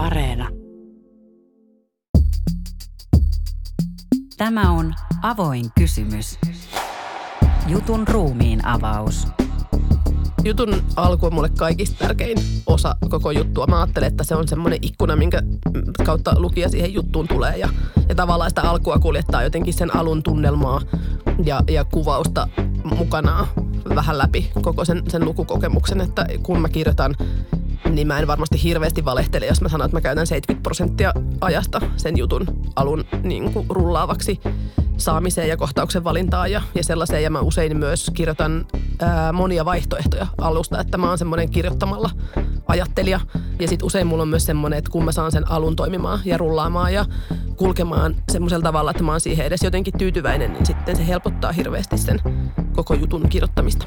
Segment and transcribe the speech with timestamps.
[0.00, 0.48] Areena.
[4.36, 6.38] Tämä on Avoin kysymys.
[7.66, 9.28] Jutun ruumiin avaus.
[10.44, 13.66] Jutun alku on mulle kaikista tärkein osa koko juttua.
[13.66, 15.42] Mä ajattelen, että se on semmoinen ikkuna, minkä
[16.06, 17.56] kautta lukija siihen juttuun tulee.
[17.56, 17.68] Ja,
[18.08, 20.80] ja tavallaan sitä alkua kuljettaa jotenkin sen alun tunnelmaa
[21.44, 22.48] ja, ja kuvausta
[22.84, 23.46] mukanaan
[23.94, 26.00] vähän läpi koko sen, sen lukukokemuksen.
[26.00, 27.14] Että kun mä kirjoitan
[27.90, 31.80] niin mä en varmasti hirveästi valehtele, jos mä sanon, että mä käytän 70 prosenttia ajasta
[31.96, 32.46] sen jutun
[32.76, 34.40] alun niin kuin rullaavaksi
[34.96, 37.22] saamiseen ja kohtauksen valintaan ja, ja sellaiseen.
[37.22, 38.66] Ja mä usein myös kirjoitan
[39.00, 42.10] ää, monia vaihtoehtoja alusta, että mä oon semmoinen kirjoittamalla
[42.68, 43.20] ajattelija.
[43.60, 46.38] Ja sitten usein mulla on myös semmoinen, että kun mä saan sen alun toimimaan ja
[46.38, 47.04] rullaamaan ja
[47.56, 51.98] kulkemaan semmoisella tavalla, että mä oon siihen edes jotenkin tyytyväinen, niin sitten se helpottaa hirveästi
[51.98, 52.20] sen
[52.72, 53.86] koko jutun kirjoittamista.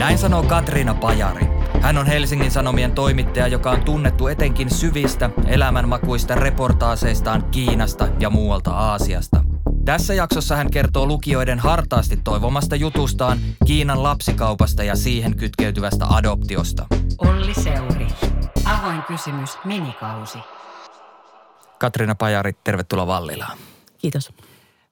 [0.00, 1.46] Näin sanoo Katriina Pajari.
[1.80, 8.70] Hän on Helsingin Sanomien toimittaja, joka on tunnettu etenkin syvistä, elämänmakuista reportaaseistaan Kiinasta ja muualta
[8.70, 9.44] Aasiasta.
[9.84, 16.86] Tässä jaksossa hän kertoo lukijoiden hartaasti toivomasta jutustaan Kiinan lapsikaupasta ja siihen kytkeytyvästä adoptiosta.
[17.18, 18.06] Olli Seuri.
[18.64, 20.38] Avoin kysymys minikausi.
[21.78, 23.58] Katriina Pajari, tervetuloa Vallilaan.
[23.98, 24.32] Kiitos.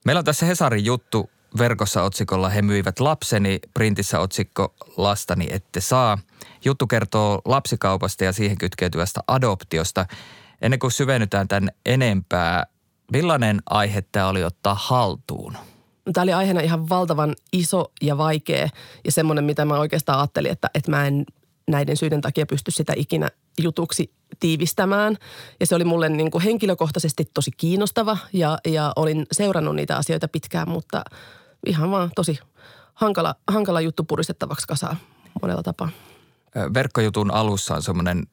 [0.05, 6.19] Meillä on tässä Hesarin juttu verkossa otsikolla He myivät lapseni, printissä otsikko Lastani ette saa.
[6.65, 10.07] Juttu kertoo lapsikaupasta ja siihen kytkeytyvästä adoptiosta.
[10.63, 12.67] Ennen kuin syvennytään tämän enempää,
[13.13, 15.57] millainen aihe tämä oli ottaa haltuun?
[16.13, 18.69] Tämä oli aiheena ihan valtavan iso ja vaikea
[19.05, 21.25] ja semmoinen, mitä mä oikeastaan ajattelin, että, että mä en
[21.69, 25.17] näiden syiden takia pysty sitä ikinä jutuksi tiivistämään.
[25.61, 30.29] Ja se oli mulle niin kuin henkilökohtaisesti tosi kiinnostava ja, ja olin seurannut niitä asioita
[30.29, 31.05] pitkään, mutta
[31.67, 32.39] ihan vaan tosi
[32.95, 34.97] hankala, hankala juttu puristettavaksi kasaan
[35.43, 35.89] monella tapaa.
[36.75, 38.27] Verkkojutun alussa on semmoinen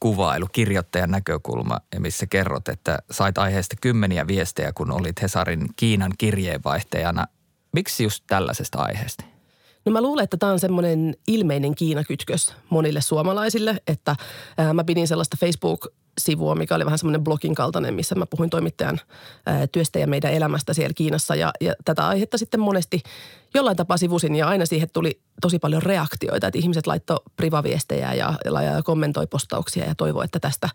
[0.00, 7.26] kuvailu, kirjoittajan näkökulma, missä kerrot, että sait aiheesta kymmeniä viestejä, kun olit Hesarin Kiinan kirjeenvaihtajana.
[7.72, 9.24] Miksi just tällaisesta aiheesta?
[9.84, 14.16] No mä luulen, että tämä on semmoinen ilmeinen Kiina-kytkös monille suomalaisille, että
[14.58, 19.00] ää, mä pidin sellaista Facebook-sivua, mikä oli vähän semmoinen blogin kaltainen, missä mä puhuin toimittajan
[19.46, 21.34] ää, työstä ja meidän elämästä siellä Kiinassa.
[21.34, 23.02] Ja, ja tätä aihetta sitten monesti
[23.54, 28.34] jollain tapaa sivusin ja aina siihen tuli tosi paljon reaktioita, että ihmiset laittoi privaviestejä ja,
[28.44, 30.68] ja kommentoi postauksia ja toivoi, että tästä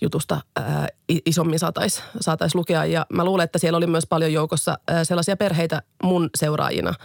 [0.00, 0.88] jutusta ää,
[1.26, 2.84] isommin saataisiin saatais lukea.
[2.84, 6.94] Ja mä luulen, että siellä oli myös paljon joukossa ää, sellaisia perheitä mun seuraajina–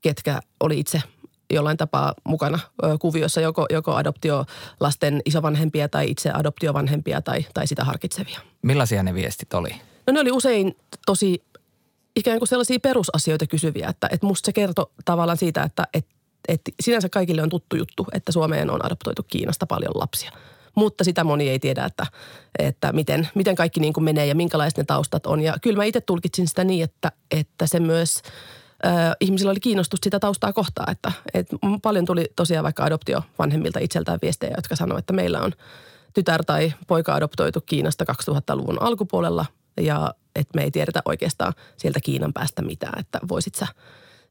[0.00, 1.02] ketkä oli itse
[1.50, 2.58] jollain tapaa mukana
[3.00, 8.40] kuviossa, joko, joko adoptiolasten isovanhempia tai itse adoptiovanhempia tai, tai sitä harkitsevia.
[8.62, 9.70] Millaisia ne viestit oli?
[10.06, 10.76] No ne oli usein
[11.06, 11.42] tosi
[12.16, 16.14] ikään kuin sellaisia perusasioita kysyviä, että, että musta se kertoi tavallaan siitä, että, että,
[16.48, 20.30] että sinänsä kaikille on tuttu juttu, että Suomeen on adoptoitu Kiinasta paljon lapsia.
[20.74, 22.06] Mutta sitä moni ei tiedä, että,
[22.58, 25.40] että miten, miten kaikki niin kuin menee ja minkälaiset ne taustat on.
[25.40, 28.22] Ja kyllä mä itse tulkitsin sitä niin, että, että se myös–
[29.20, 34.54] ihmisillä oli kiinnostus sitä taustaa kohtaa, että, että paljon tuli tosiaan vaikka adoptiovanhemmilta itseltään viestejä,
[34.56, 35.52] jotka sanoivat, että meillä on
[36.14, 39.46] tytär tai poika adoptoitu Kiinasta 2000-luvun alkupuolella
[39.80, 43.66] ja että me ei tiedetä oikeastaan sieltä Kiinan päästä mitään, että voisit sä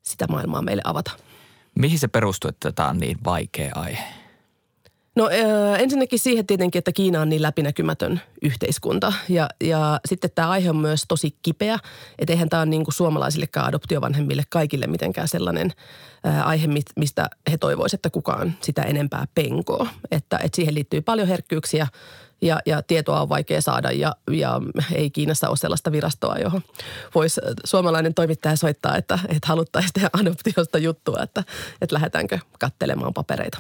[0.02, 1.12] sitä maailmaa meille avata.
[1.80, 4.27] Mihin se perustuu, että tämä on niin vaikea aihe?
[5.18, 5.30] No
[5.78, 10.76] ensinnäkin siihen tietenkin, että Kiina on niin läpinäkymätön yhteiskunta ja, ja sitten tämä aihe on
[10.76, 11.80] myös tosi kipeä.
[12.20, 15.74] Että eihän tämä ole niin kuin suomalaisillekaan adoptiovanhemmille kaikille mitenkään sellainen
[16.44, 19.88] aihe, mistä he toivoisivat, että kukaan sitä enempää penkoo.
[20.12, 21.88] Että, että siihen liittyy paljon herkkyyksiä
[22.42, 24.62] ja, ja tietoa on vaikea saada ja, ja
[24.94, 26.62] ei Kiinassa ole sellaista virastoa, johon
[27.16, 31.44] voisi suomalainen toimittaja soittaa, että, että haluttaisiin tehdä adoptiosta juttua, että,
[31.82, 33.60] että lähdetäänkö kattelemaan papereita.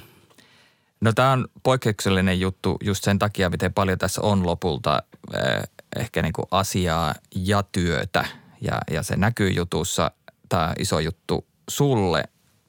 [1.01, 5.03] No tämä on poikkeuksellinen juttu just sen takia, miten paljon tässä on lopulta
[5.33, 5.63] eh,
[5.99, 8.25] ehkä niin kuin asiaa ja työtä
[8.61, 10.11] ja, ja se näkyy jutussa,
[10.49, 12.23] tämä iso juttu sulle.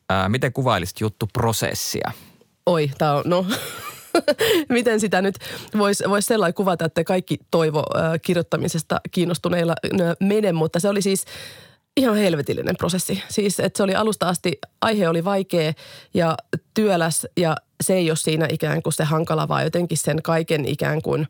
[0.08, 2.12] Ää, miten kuvailisit juttuprosessia?
[2.66, 3.46] Oi, tämä on, no
[4.68, 5.34] miten sitä nyt
[5.78, 9.74] voisi vois sellainen kuvata, että kaikki toivo äh, kirjoittamisesta kiinnostuneilla
[10.20, 11.24] mene, mutta se oli siis–
[11.98, 13.22] ihan helvetillinen prosessi.
[13.28, 15.72] Siis, että se oli alusta asti, aihe oli vaikea
[16.14, 16.36] ja
[16.74, 21.02] työläs ja se ei ole siinä ikään kuin se hankala, vaan jotenkin sen kaiken ikään
[21.02, 21.26] kuin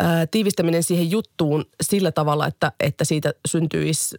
[0.00, 4.16] ää, tiivistäminen siihen juttuun sillä tavalla, että, että siitä syntyisi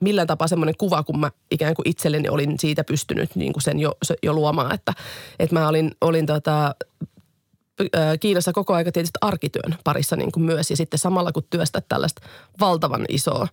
[0.00, 3.78] millään tapaa semmoinen kuva, kun mä ikään kuin itselleni olin siitä pystynyt niin kuin sen
[3.78, 3.92] jo,
[4.22, 4.92] jo luomaan, että,
[5.38, 6.74] että mä olin, olin tota,
[8.20, 10.70] Kiinassa koko aika tietysti arkityön parissa niin kuin myös.
[10.70, 12.22] Ja sitten samalla kun työstät tällaista
[12.60, 13.48] valtavan isoa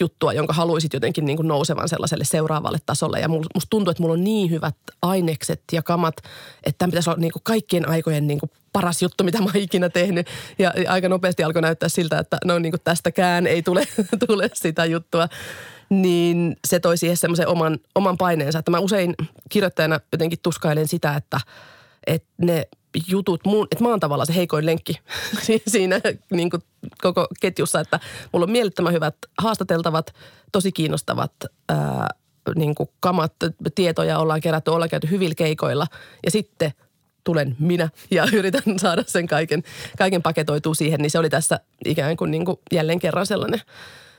[0.00, 3.20] juttua, jonka haluaisit jotenkin niin kuin nousevan sellaiselle seuraavalle tasolle.
[3.20, 6.16] Ja musta tuntuu, että mulla on niin hyvät ainekset ja kamat,
[6.64, 9.56] että tämä pitäisi olla niin kuin kaikkien aikojen niin kuin paras juttu, mitä mä oon
[9.56, 10.26] ikinä tehnyt.
[10.58, 13.88] Ja aika nopeasti alkoi näyttää siltä, että no niin kuin tästäkään ei tule,
[14.26, 15.28] tule sitä juttua.
[15.88, 19.14] Niin se toi siihen semmoisen oman, oman paineensa, että mä usein
[19.48, 21.40] kirjoittajana jotenkin tuskailen sitä, että,
[22.06, 22.68] että ne
[23.08, 24.92] jutut, mun, että mä oon tavallaan se heikoin lenkki
[25.66, 26.00] siinä
[26.30, 26.62] niin kuin
[27.02, 28.00] koko ketjussa, että
[28.32, 30.14] mulla on mielettömän hyvät haastateltavat,
[30.52, 31.32] tosi kiinnostavat
[31.68, 32.08] ää,
[32.56, 33.32] niin kuin kamat,
[33.74, 35.86] tietoja ollaan kerätty, ollaan käyty hyvillä keikoilla
[36.24, 36.72] ja sitten
[37.24, 39.62] tulen minä ja yritän saada sen kaiken,
[39.98, 43.60] kaiken paketoitua siihen, niin se oli tässä ikään kuin, niin kuin jälleen kerran sellainen,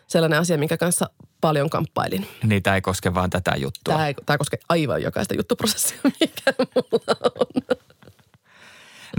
[0.08, 1.10] sellainen asia, minkä kanssa
[1.42, 2.28] paljon kamppailin.
[2.44, 3.94] Niin tämä ei koske vaan tätä juttua.
[3.94, 7.78] Tämä ei, tämä koske aivan jokaista juttuprosessia, mikä mulla on.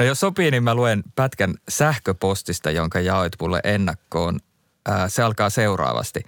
[0.01, 4.41] No jos sopii, niin mä luen pätkän sähköpostista, jonka jaoit mulle ennakkoon.
[5.09, 6.21] Se alkaa seuraavasti.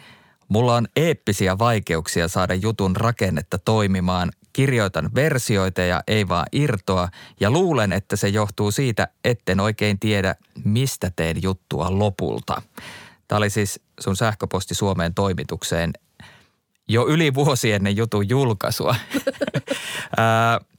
[0.48, 4.30] Mulla on eeppisiä vaikeuksia saada jutun rakennetta toimimaan.
[4.52, 7.08] Kirjoitan versioita ja ei vaan irtoa
[7.40, 10.34] ja luulen, että se johtuu siitä, etten oikein tiedä,
[10.64, 12.62] mistä teen juttua lopulta.
[13.28, 15.92] Tämä oli siis sun sähköposti Suomeen toimitukseen
[16.88, 18.96] jo yli vuosi ennen jutun julkaisua.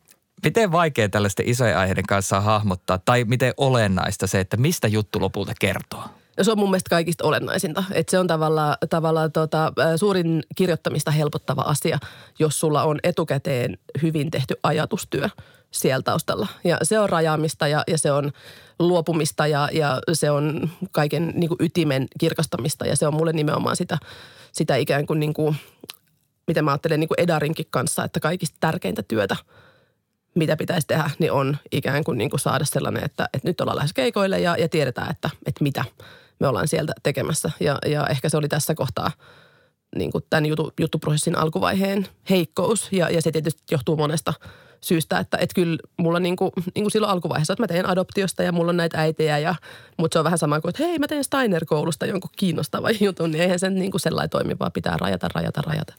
[0.44, 5.54] Miten vaikea tällaisten isojen aiheiden kanssa hahmottaa tai miten olennaista se, että mistä juttu lopulta
[5.60, 6.04] kertoo?
[6.42, 7.84] Se on mun mielestä kaikista olennaisinta.
[7.92, 12.00] Että se on tavallaan, tavallaan tota, suurin kirjoittamista helpottava asia,
[12.40, 15.30] jos sulla on etukäteen hyvin tehty ajatustyö
[15.72, 16.48] siellä taustalla.
[16.63, 18.31] Ja se on rajaamista ja, ja se on
[18.80, 22.86] luopumista ja, ja se on kaiken niin kuin ytimen kirkastamista.
[22.86, 23.98] Ja se on mulle nimenomaan sitä,
[24.51, 25.56] sitä ikään kuin, niin kuin
[26.48, 29.36] mitä mä ajattelen niin kuin Edarinkin kanssa, että kaikista tärkeintä työtä–
[30.35, 33.77] mitä pitäisi tehdä, niin on ikään kuin, niin kuin saada sellainen, että, että nyt ollaan
[33.77, 35.85] lähes keikoille ja, ja tiedetään, että, että mitä
[36.39, 37.51] me ollaan sieltä tekemässä.
[37.59, 39.12] Ja, ja ehkä se oli tässä kohtaa
[39.95, 44.33] niin kuin tämän jutu, juttuprosessin alkuvaiheen heikkous ja, ja se tietysti johtuu monesta
[44.81, 48.44] syystä, että, että kyllä mulla niin kuin, niin kuin silloin alkuvaiheessa, että mä teen adoptiosta
[48.44, 49.56] ja mulla on näitä äitejä, ja,
[49.97, 53.41] mutta se on vähän sama kuin, että hei mä teen Steiner-koulusta jonkun kiinnostavan jutun, niin
[53.41, 55.94] eihän sen niin kuin sellainen toimi, vaan pitää rajata, rajata, rajata.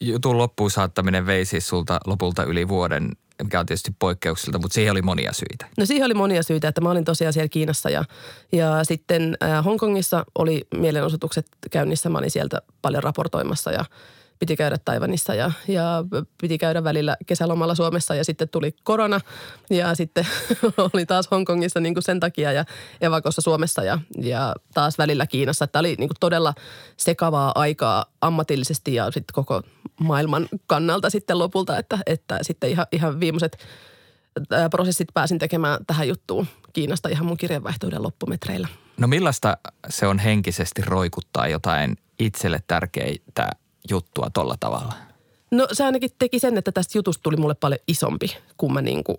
[0.00, 3.12] Jutun loppuun saattaminen vei siis sulta lopulta yli vuoden
[3.42, 5.66] mikä on tietysti poikkeukselta, mutta siihen oli monia syitä.
[5.78, 8.04] No siihen oli monia syitä, että mä olin tosiaan siellä Kiinassa ja,
[8.52, 12.08] ja sitten äh, Hongkongissa oli mielenosoitukset käynnissä.
[12.08, 13.84] Mä olin sieltä paljon raportoimassa ja
[14.38, 16.04] piti käydä Taivanissa ja, ja
[16.40, 19.20] piti käydä välillä kesälomalla Suomessa ja sitten tuli korona
[19.70, 20.26] ja sitten
[20.94, 22.64] oli taas Hongkongissa niin kuin sen takia ja
[23.00, 25.66] evakossa Suomessa ja, ja taas välillä Kiinassa.
[25.66, 26.54] Tämä oli niin kuin todella
[26.96, 29.62] sekavaa aikaa ammatillisesti ja sitten koko
[30.00, 33.58] maailman kannalta sitten lopulta, että, että sitten ihan, ihan viimeiset
[34.70, 38.68] prosessit pääsin tekemään tähän juttuun Kiinasta ihan mun kirjanvaihtoiden loppumetreillä.
[38.98, 39.56] No millaista
[39.88, 43.50] se on henkisesti roikuttaa jotain itselle tärkeitä
[43.90, 44.94] juttua tolla tavalla?
[45.50, 49.04] No se ainakin teki sen, että tästä jutusta tuli mulle paljon isompi kuin mä niin
[49.04, 49.18] kuin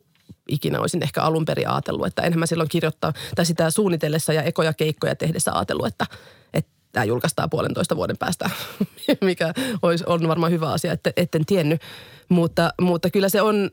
[0.49, 2.07] ikinä olisin ehkä alun perin ajatellut.
[2.07, 6.05] Että enhän mä silloin kirjoittaa tai sitä suunnitellessa ja ekoja keikkoja tehdessä ajatellut, että,
[6.53, 8.49] että tämä julkaistaan puolentoista vuoden päästä,
[9.21, 11.81] mikä olisi, on varmaan hyvä asia, että etten tiennyt.
[12.29, 13.71] Mutta, mutta kyllä se on,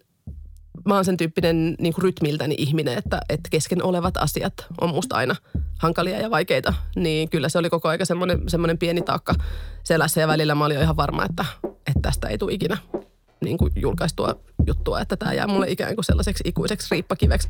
[0.86, 5.16] mä oon sen tyyppinen niin kuin rytmiltäni ihminen, että, että kesken olevat asiat on musta
[5.16, 5.36] aina
[5.78, 6.74] hankalia ja vaikeita.
[6.96, 9.34] Niin kyllä se oli koko aika semmoinen, semmoinen pieni taakka
[9.84, 12.78] selässä ja välillä mä olin ihan varma, että, että tästä ei tule ikinä
[13.40, 14.34] niin kuin julkaistua
[14.66, 17.48] juttua, että tämä jää mulle ikään kuin sellaiseksi ikuiseksi riippakiveksi.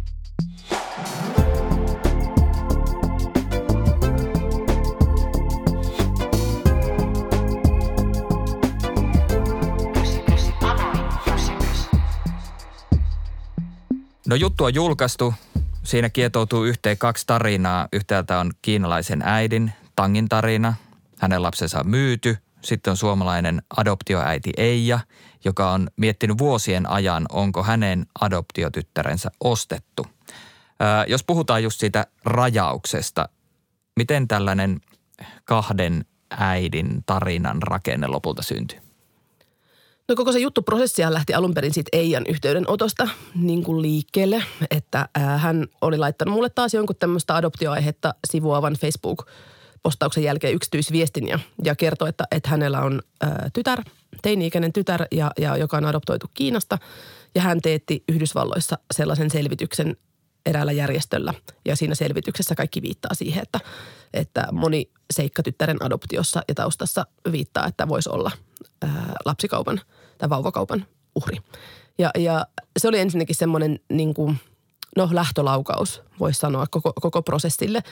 [14.26, 15.34] No juttu on julkaistu.
[15.82, 17.88] Siinä kietoutuu yhteen kaksi tarinaa.
[17.92, 20.74] Yhtäältä on kiinalaisen äidin Tangin tarina.
[21.18, 22.38] Hänen lapsensa on myyty.
[22.62, 25.00] Sitten on suomalainen adoptioäiti Eija,
[25.44, 30.06] joka on miettinyt vuosien ajan, onko hänen adoptiotyttärensä ostettu.
[30.80, 33.28] Ää, jos puhutaan just siitä rajauksesta,
[33.96, 34.80] miten tällainen
[35.44, 38.85] kahden äidin tarinan rakenne lopulta syntyy?
[40.08, 45.66] No koko se juttuprosessi lähti alun perin siitä Eijan yhteydenotosta niin kuin liikkeelle, että hän
[45.80, 52.24] oli laittanut mulle taas jonkun tämmöistä adoptioaihetta sivuavan Facebook-postauksen jälkeen yksityisviestin ja, ja kertoi, että,
[52.30, 53.82] että hänellä on ää, tytär,
[54.22, 56.78] teini-ikäinen tytär, ja, ja, joka on adoptoitu Kiinasta.
[57.34, 59.96] Ja hän teetti Yhdysvalloissa sellaisen selvityksen
[60.46, 61.34] eräällä järjestöllä.
[61.64, 63.60] Ja siinä selvityksessä kaikki viittaa siihen, että,
[64.14, 68.30] että moni seikka tyttären adoptiossa ja taustassa viittaa, että voisi olla
[68.82, 69.80] ää, lapsikaupan–
[70.18, 71.36] tai vauvakaupan uhri.
[71.98, 72.46] Ja, ja
[72.78, 74.36] se oli ensinnäkin semmoinen niin kuin,
[74.96, 77.82] no lähtölaukaus, voisi sanoa, koko, koko prosessille.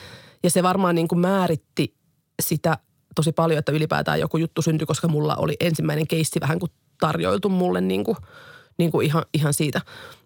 [0.43, 1.95] Ja se varmaan niin kuin määritti
[2.41, 2.77] sitä
[3.15, 7.49] tosi paljon, että ylipäätään joku juttu syntyi, koska mulla oli ensimmäinen keissi vähän kuin tarjoiltu
[7.49, 8.17] mulle niin kuin,
[8.77, 9.81] niin kuin ihan, ihan siitä.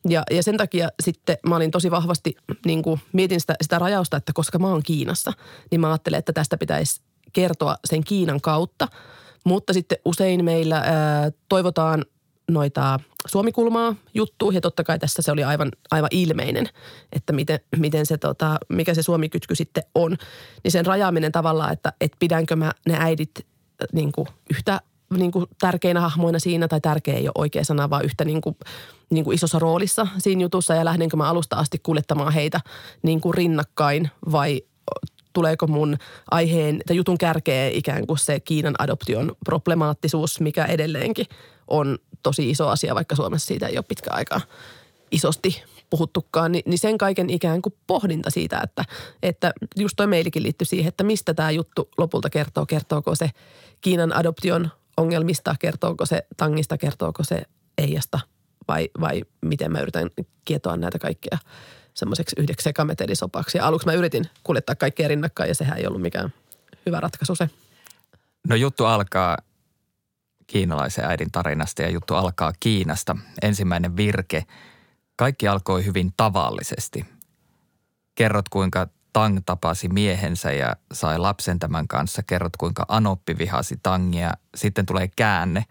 [0.10, 4.18] Ja, ja sen takia sitten mä olin tosi vahvasti, niin kuin mietin sitä, sitä rajausta,
[4.18, 5.34] että koska mä oon Kiinassa,
[5.72, 7.01] niin mä ajattelen, että tästä pitäisi
[7.34, 8.88] kertoa sen Kiinan kautta.
[9.43, 12.05] Mutta sitten usein meillä ää, toivotaan
[12.51, 16.69] noita suomikulmaa juttu ja totta kai tässä se oli aivan, aivan ilmeinen,
[17.13, 20.17] että miten, miten se, tota, mikä se suomikytky sitten on.
[20.63, 23.31] Niin sen rajaaminen tavallaan, että, että pidänkö mä ne äidit
[23.93, 24.81] niin kuin yhtä
[25.17, 28.55] niin kuin tärkeinä hahmoina siinä, tai tärkeä ei ole oikea sana, vaan yhtä niin kuin,
[29.10, 32.62] niin kuin isossa roolissa siinä jutussa, ja lähdenkö mä alusta asti kuljettamaan heitä
[33.01, 34.62] niin kuin rinnakkain, vai
[35.39, 35.98] tuleeko mun
[36.31, 41.25] aiheen tai jutun kärkeen ikään kuin se Kiinan adoption problemaattisuus, mikä edelleenkin
[41.67, 44.41] on tosi iso asia, vaikka Suomessa siitä ei ole pitkä aikaa
[45.12, 48.86] isosti puhuttukaan, niin, niin sen kaiken ikään kuin pohdinta siitä, että,
[49.24, 52.65] että just toi meilikin liittyy siihen, että mistä tämä juttu lopulta kertoo.
[52.65, 53.29] Kertooko se
[53.81, 57.43] Kiinan adoption ongelmista, kertooko se tangista, kertooko se
[57.77, 58.19] eijasta
[58.67, 60.10] vai, vai miten mä yritän
[60.46, 61.38] kietoa näitä kaikkia
[61.93, 63.58] semmoiseksi yhdeksi sekametelisopaksi.
[63.58, 66.34] Ja aluksi mä yritin kuljettaa kaikkea rinnakkain ja sehän ei ollut mikään
[66.86, 67.50] hyvä ratkaisu se.
[68.48, 69.38] No juttu alkaa
[70.48, 73.17] kiinalaisen äidin tarinasta ja juttu alkaa Kiinasta.
[73.41, 74.46] Ensimmäinen virke.
[75.15, 77.05] Kaikki alkoi hyvin tavallisesti.
[78.15, 82.24] Kerrot kuinka Tang tapasi miehensä ja sai lapsen tämän kanssa.
[82.24, 84.34] Kerrot kuinka Anoppi vihasi Tangia.
[84.55, 85.65] Sitten tulee käänne.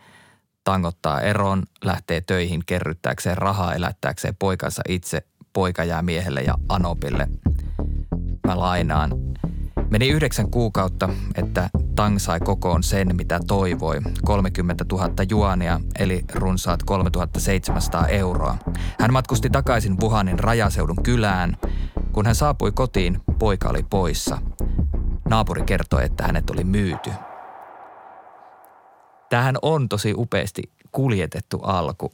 [0.65, 5.23] Tang ottaa eron, lähtee töihin kerryttääkseen rahaa elättääkseen poikansa itse.
[5.59, 7.29] Poika jää miehelle ja Anopille.
[8.47, 9.11] Mä lainaan.
[9.91, 14.01] Meni yhdeksän kuukautta, että Tang sai kokoon sen, mitä toivoi.
[14.25, 18.57] 30 000 juania, eli runsaat 3700 euroa.
[19.01, 21.57] Hän matkusti takaisin Wuhanin rajaseudun kylään.
[22.13, 24.39] Kun hän saapui kotiin, poika oli poissa.
[25.29, 27.11] Naapuri kertoi, että hänet oli myyty.
[29.31, 30.63] Tähän on tosi upeasti
[30.93, 32.13] kuljetettu alku.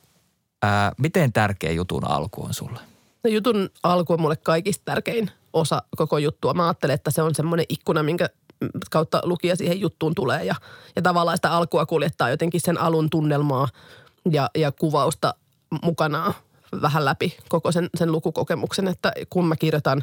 [0.63, 2.94] Ää, miten tärkeä jutun alku on sulle?
[3.25, 6.55] No jutun alku on mulle kaikista tärkein osa koko juttua.
[6.55, 8.29] Mä ajattelen, että se on semmoinen ikkuna, minkä
[8.91, 10.55] kautta lukija siihen juttuun tulee ja,
[10.97, 13.69] ja tavallaan sitä alkua kuljettaa jotenkin sen alun tunnelmaa
[14.31, 15.35] ja, ja kuvausta
[15.83, 16.35] mukanaan
[16.83, 20.03] vähän läpi koko sen, sen lukukokemuksen, että kun mä kirjoitan,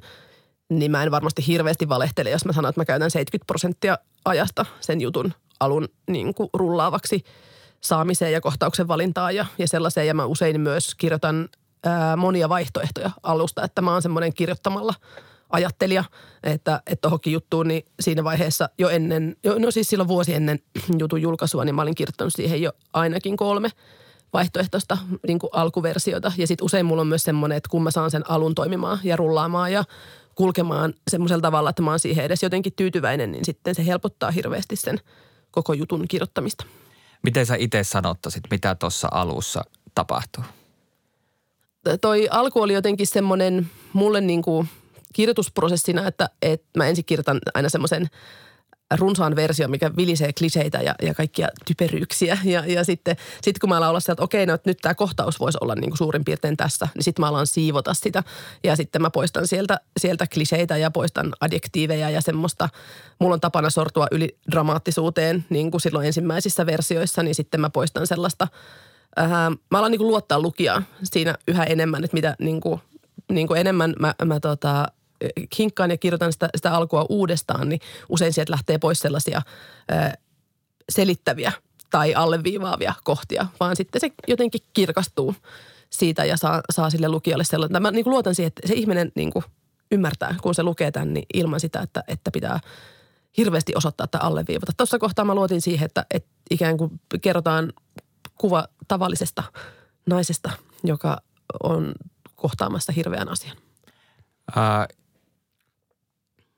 [0.69, 4.65] niin mä en varmasti hirveästi valehtele, jos mä sanon, että mä käytän 70 prosenttia ajasta
[4.79, 7.23] sen jutun alun niin kuin rullaavaksi
[7.81, 10.07] saamiseen ja kohtauksen valintaan ja, ja sellaiseen.
[10.07, 11.49] Ja mä usein myös kirjoitan
[12.17, 14.93] monia vaihtoehtoja alusta, että mä oon semmoinen kirjoittamalla
[15.49, 16.03] ajattelija,
[16.43, 20.59] että tuohonkin juttuun, niin siinä vaiheessa jo ennen, jo, no siis silloin vuosi ennen
[20.99, 23.69] jutun julkaisua, niin mä olin kirjoittanut siihen jo ainakin kolme
[24.33, 24.97] vaihtoehtoista
[25.27, 26.31] niin kuin alkuversiota.
[26.37, 29.15] Ja sitten usein mulla on myös semmoinen, että kun mä saan sen alun toimimaan ja
[29.15, 29.83] rullaamaan ja
[30.35, 34.75] kulkemaan semmoisella tavalla, että mä oon siihen edes jotenkin tyytyväinen, niin sitten se helpottaa hirveästi
[34.75, 34.99] sen
[35.51, 36.65] koko jutun kirjoittamista.
[37.23, 39.63] Miten sä itse sanottaisit, mitä tuossa alussa
[39.95, 40.43] tapahtuu?
[42.01, 44.69] Toi alku oli jotenkin semmoinen mulle niin kuin
[45.13, 48.09] kirjoitusprosessina, että, että mä ensin kirjoitan aina semmoisen–
[48.97, 52.37] runsaan versio, mikä vilisee kliseitä ja, ja kaikkia typeryyksiä.
[52.43, 54.95] Ja, ja sitten sit kun mä alan olla sieltä, että okei, no, että nyt tämä
[54.95, 58.23] kohtaus voisi olla niin kuin suurin piirtein tässä, niin sitten mä alan siivota sitä.
[58.63, 62.69] Ja sitten mä poistan sieltä, sieltä kliseitä ja poistan adjektiiveja ja semmoista.
[63.19, 68.07] Mulla on tapana sortua yli dramaattisuuteen, niin kuin silloin ensimmäisissä versioissa, niin sitten mä poistan
[68.07, 68.47] sellaista.
[69.19, 69.29] Äh,
[69.71, 72.81] mä alan niin kuin luottaa lukijaa siinä yhä enemmän, että mitä niin kuin,
[73.31, 74.87] niin kuin enemmän mä, mä tota,
[75.59, 79.41] hinkkaan ja kirjoitan sitä, sitä alkua uudestaan, niin usein sieltä lähtee pois sellaisia
[79.91, 80.17] ö,
[80.89, 81.51] selittäviä
[81.89, 85.35] tai alleviivaavia kohtia, vaan sitten se jotenkin kirkastuu
[85.89, 87.81] siitä ja saa, saa sille lukijalle sellainen.
[87.81, 89.45] Mä niin kuin luotan siihen, että se ihminen niin kuin
[89.91, 92.59] ymmärtää, kun se lukee tämän, niin ilman sitä, että, että pitää
[93.37, 94.71] hirveästi osoittaa että alleviivata.
[94.77, 97.73] Tuossa kohtaa mä luotin siihen, että, että ikään kuin kerrotaan
[98.37, 99.43] kuva tavallisesta
[100.05, 100.51] naisesta,
[100.83, 101.17] joka
[101.63, 101.93] on
[102.35, 103.57] kohtaamassa hirveän asian.
[104.57, 104.87] Äh,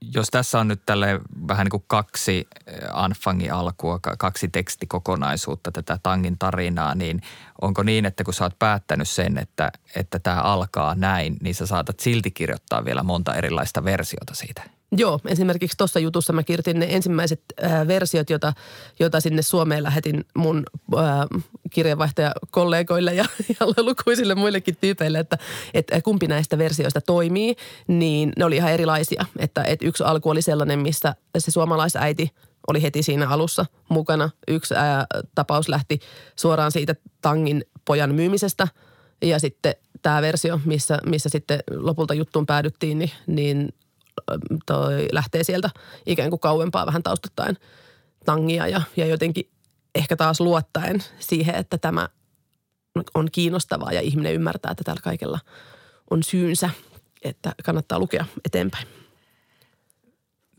[0.01, 5.99] jos tässä on nyt tälle vähän niin kuin kaksi eh, Anfangin alkua, kaksi tekstikokonaisuutta tätä
[6.03, 7.21] Tangin tarinaa, niin
[7.61, 11.65] onko niin, että kun sä oot päättänyt sen, että, että tämä alkaa näin, niin sä
[11.65, 14.63] saatat silti kirjoittaa vielä monta erilaista versiota siitä?
[14.97, 18.53] Joo, esimerkiksi tuossa jutussa mä kirjoitin ne ensimmäiset äh, versiot, joita,
[18.99, 20.63] joita sinne Suomeen lähetin mun
[20.97, 21.03] äh,
[21.69, 23.25] kirjeenvaihtajakollegoille ja,
[23.59, 25.37] ja lukuisille muillekin tyypeille, että,
[25.73, 27.55] että kumpi näistä versioista toimii,
[27.87, 29.25] niin ne oli ihan erilaisia.
[29.39, 32.31] Että, että yksi alku oli sellainen, missä se suomalaisäiti
[32.67, 34.29] oli heti siinä alussa mukana.
[34.47, 35.99] Yksi ää, tapaus lähti
[36.35, 38.67] suoraan siitä Tangin pojan myymisestä
[39.21, 43.73] ja sitten tämä versio, missä, missä sitten lopulta juttuun päädyttiin, niin, niin
[44.65, 45.69] toi lähtee sieltä
[46.05, 47.57] ikään kuin kauempaa vähän taustattaen
[48.25, 49.49] tangia ja, ja jotenkin
[49.95, 52.09] ehkä taas luottaen siihen, että tämä
[53.15, 55.39] on kiinnostavaa ja ihminen ymmärtää, että tällä kaikella
[56.11, 56.69] on syynsä,
[57.21, 58.87] että kannattaa lukea eteenpäin.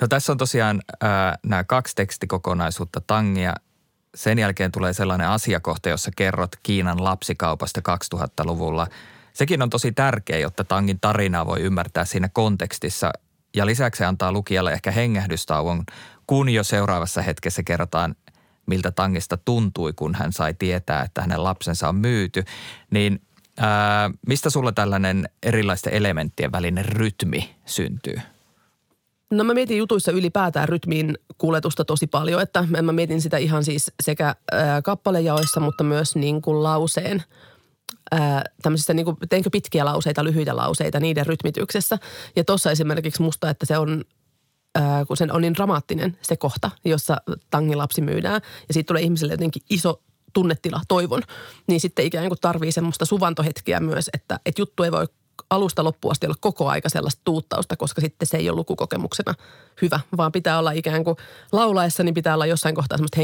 [0.00, 1.08] No tässä on tosiaan äh,
[1.46, 3.54] nämä kaksi tekstikokonaisuutta Tangia.
[4.14, 7.80] Sen jälkeen tulee sellainen asiakohta, jossa kerrot Kiinan lapsikaupasta
[8.14, 8.86] 2000-luvulla.
[9.32, 13.12] Sekin on tosi tärkeä, jotta Tangin tarinaa voi ymmärtää siinä kontekstissa.
[13.54, 15.84] Ja lisäksi se antaa lukijalle ehkä hengähdystauon,
[16.26, 18.14] kun jo seuraavassa hetkessä kerrotaan,
[18.66, 22.44] miltä Tangista tuntui, kun hän sai tietää, että hänen lapsensa on myyty.
[22.90, 23.22] Niin
[23.58, 28.16] ää, mistä sulla tällainen erilaisten elementtien välinen rytmi syntyy?
[29.30, 33.92] No mä mietin jutuissa ylipäätään rytmiin kuljetusta tosi paljon, että mä mietin sitä ihan siis
[34.02, 37.22] sekä ää, kappalejaoissa, mutta myös niin kuin lauseen
[38.12, 41.98] ää, tämmöisissä niin kuin, teinkö pitkiä lauseita, lyhyitä lauseita niiden rytmityksessä.
[42.36, 44.04] Ja tuossa esimerkiksi musta, että se on
[44.74, 47.16] ää, kun sen on niin dramaattinen se kohta, jossa
[47.50, 48.40] tangilapsi myydään.
[48.68, 51.22] Ja siitä tulee ihmiselle jotenkin iso tunnetila, toivon.
[51.66, 55.06] Niin sitten ikään kuin tarvii semmoista suvantohetkiä myös, että, että juttu ei voi
[55.50, 59.34] alusta loppuun asti olla koko aika sellaista tuuttausta, koska sitten se ei ole lukukokemuksena
[59.82, 61.16] hyvä, vaan pitää olla ikään kuin
[61.52, 63.20] laulaessa, niin pitää olla jossain kohtaa semmoista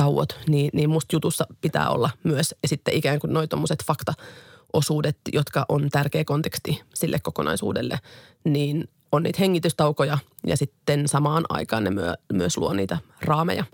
[0.00, 5.16] hengitystauot, niin, niin musta jutussa pitää olla myös ja sitten ikään kuin noin tuommoiset faktaosuudet,
[5.32, 7.98] jotka on tärkeä konteksti sille kokonaisuudelle,
[8.44, 13.64] niin on niitä hengitystaukoja ja sitten samaan aikaan ne myö, myös luo niitä raameja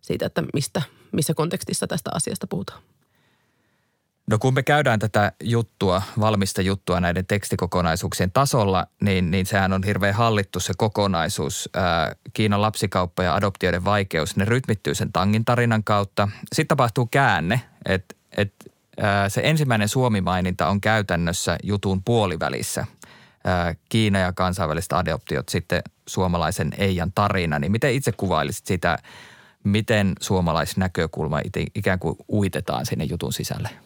[0.00, 2.82] siitä, että mistä, missä kontekstissa tästä asiasta puhutaan.
[4.30, 9.82] No kun me käydään tätä juttua, valmista juttua näiden tekstikokonaisuuksien tasolla, niin, niin sehän on
[9.84, 11.68] hirveän hallittu se kokonaisuus.
[11.74, 16.28] Ää, Kiinan lapsikauppa ja adoptioiden vaikeus, ne rytmittyy sen tangin tarinan kautta.
[16.52, 18.54] Sitten tapahtuu käänne, että et,
[19.28, 22.86] se ensimmäinen Suomi-maininta on käytännössä jutun puolivälissä.
[23.44, 27.58] Ää, Kiina ja kansainväliset adoptiot, sitten suomalaisen Eijan tarina.
[27.58, 28.98] Niin miten itse kuvailisit sitä,
[29.64, 31.40] miten suomalaisnäkökulma
[31.74, 33.85] ikään kuin uitetaan sinne jutun sisälle?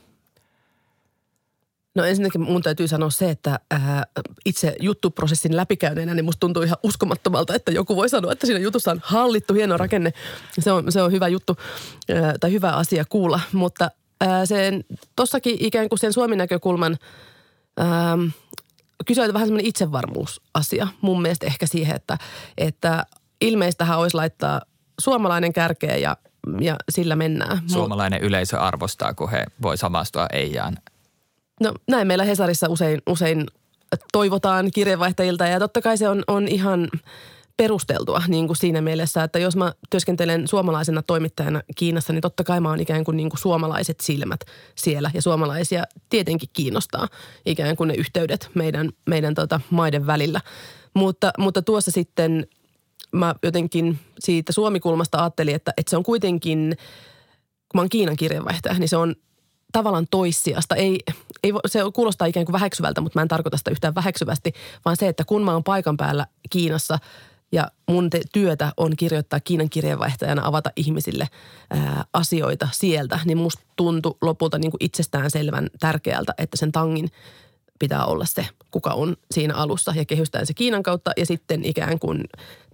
[1.94, 4.04] No ensinnäkin mun täytyy sanoa se, että ää,
[4.46, 8.90] itse juttuprosessin läpikäyneenä, niin musta tuntuu ihan uskomattomalta, että joku voi sanoa, että siinä jutussa
[8.90, 10.12] on hallittu hieno rakenne.
[10.58, 11.56] Se on, se on hyvä juttu
[12.14, 14.84] ää, tai hyvä asia kuulla, mutta ää, sen,
[15.16, 16.98] tossakin ikään kuin sen Suomen näkökulman
[17.76, 18.18] ää,
[19.06, 22.18] kyse on vähän semmoinen itsevarmuusasia mun mielestä ehkä siihen, että,
[22.58, 23.06] että
[23.40, 24.60] ilmeistähän olisi laittaa
[25.00, 26.16] suomalainen kärkeen ja
[26.60, 27.62] ja sillä mennään.
[27.66, 30.76] Suomalainen yleisö arvostaa, kun he voi samastua Eijaan
[31.60, 33.46] No näin meillä Hesarissa usein, usein
[34.12, 36.88] toivotaan kirjeenvaihtajilta ja totta kai se on, on ihan
[37.56, 42.60] perusteltua niin kuin siinä mielessä, että jos mä työskentelen suomalaisena toimittajana Kiinassa, niin totta kai
[42.60, 44.40] mä oon ikään kuin, niin kuin suomalaiset silmät
[44.74, 47.08] siellä ja suomalaisia tietenkin kiinnostaa
[47.46, 50.40] ikään kuin ne yhteydet meidän, meidän tota, maiden välillä.
[50.94, 52.46] Mutta, mutta tuossa sitten
[53.12, 56.76] mä jotenkin siitä Suomikulmasta ajattelin, että, että se on kuitenkin,
[57.68, 59.14] kun mä oon Kiinan kirjeenvaihtaja, niin se on
[59.72, 60.76] tavallaan toissijasta.
[60.76, 61.00] Ei,
[61.42, 64.52] ei, se kuulostaa ikään kuin väheksyvältä, mutta mä en tarkoita sitä yhtään väheksyvästi,
[64.84, 66.98] vaan se, että kun mä oon paikan päällä Kiinassa
[67.52, 71.28] ja mun te, työtä on kirjoittaa Kiinan kirjeenvaihtajana, avata ihmisille
[71.70, 77.08] ää, asioita sieltä, niin musta tuntui lopulta niin kuin itsestään selvän tärkeältä, että sen tangin
[77.78, 81.98] pitää olla se, kuka on siinä alussa ja kehystään se Kiinan kautta ja sitten ikään
[81.98, 82.24] kuin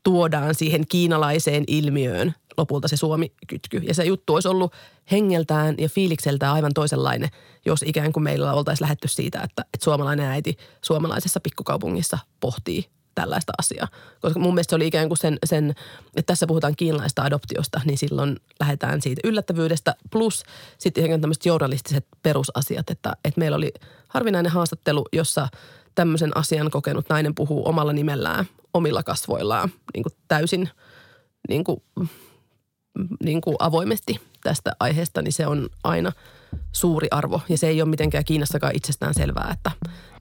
[0.03, 3.77] tuodaan siihen kiinalaiseen ilmiöön lopulta se Suomi-kytky.
[3.77, 4.73] Ja se juttu olisi ollut
[5.11, 7.31] hengeltään ja fiilikseltään aivan toisenlainen,
[7.67, 13.53] jos ikään kuin meillä oltaisiin lähetty siitä, että, että suomalainen äiti suomalaisessa pikkukaupungissa pohtii tällaista
[13.59, 13.89] asiaa.
[14.21, 15.71] Koska mun mielestä se oli ikään kuin sen, sen
[16.17, 19.95] että tässä puhutaan kiinalaista adoptiosta, niin silloin lähdetään siitä yllättävyydestä.
[20.11, 20.43] Plus
[20.79, 23.73] sitten ihan tämmöiset journalistiset perusasiat, että, että meillä oli
[24.09, 25.49] harvinainen haastattelu, jossa
[25.95, 30.69] tämmöisen asian kokenut nainen puhuu omalla nimellään, omilla kasvoillaan, niin kuin täysin
[31.49, 31.83] niin kuin
[33.25, 36.13] niin kuin avoimesti tästä aiheesta, niin se on aina
[36.73, 37.41] suuri arvo.
[37.49, 39.71] Ja se ei ole mitenkään Kiinassakaan itsestään selvää, että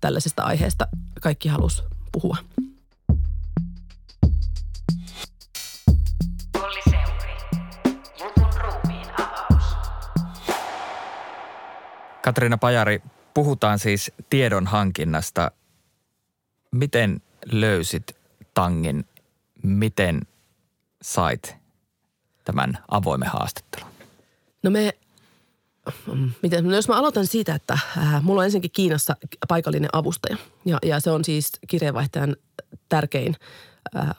[0.01, 0.87] tällaisesta aiheesta
[1.21, 2.37] kaikki halus puhua.
[12.21, 13.01] Katriina Pajari,
[13.33, 15.51] puhutaan siis tiedon hankinnasta.
[16.71, 18.15] Miten löysit
[18.53, 19.05] tangin?
[19.63, 20.21] Miten
[21.01, 21.64] sait
[22.45, 23.89] tämän avoimen haastattelun?
[24.63, 24.93] No me,
[26.41, 29.15] miten, no jos mä aloitan siitä, että äh, mulla on ensinnäkin Kiinassa
[29.47, 32.35] paikallinen avustaja ja, ja se on siis kirjeenvaihtajan
[32.89, 33.35] tärkein
[33.95, 34.09] äh,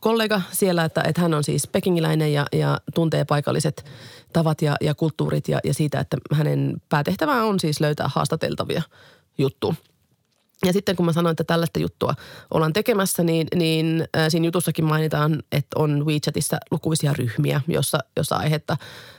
[0.00, 3.84] kollega siellä, että, että hän on siis pekingiläinen ja, ja tuntee paikalliset
[4.32, 8.82] tavat ja, ja kulttuurit ja, ja siitä, että hänen päätehtävä on siis löytää haastateltavia
[9.38, 9.74] juttu.
[10.66, 12.14] Ja sitten kun mä sanoin, että tällaista juttua
[12.50, 18.36] ollaan tekemässä, niin, niin äh, siinä jutussakin mainitaan, että on WeChatissa lukuisia ryhmiä, jossa, jossa
[18.36, 18.76] aihetta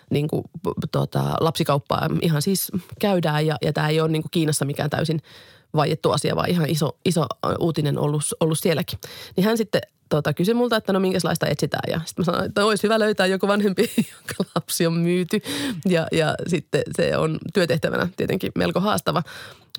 [0.09, 0.43] niin kuin,
[0.91, 5.21] tota, lapsikauppaa ihan siis käydään ja, ja tämä ei ole niin kuin Kiinassa mikään täysin
[5.73, 7.25] vaiettu asia, vaan ihan iso, iso
[7.59, 8.99] uutinen ollut, ollut sielläkin.
[9.35, 11.91] Niin hän sitten tota, kysyi multa, että no minkälaista etsitään.
[11.91, 15.41] Ja sitten mä sanoin, että olisi hyvä löytää joku vanhempi, jonka lapsi on myyty.
[15.85, 19.23] Ja, ja sitten se on työtehtävänä tietenkin melko haastava.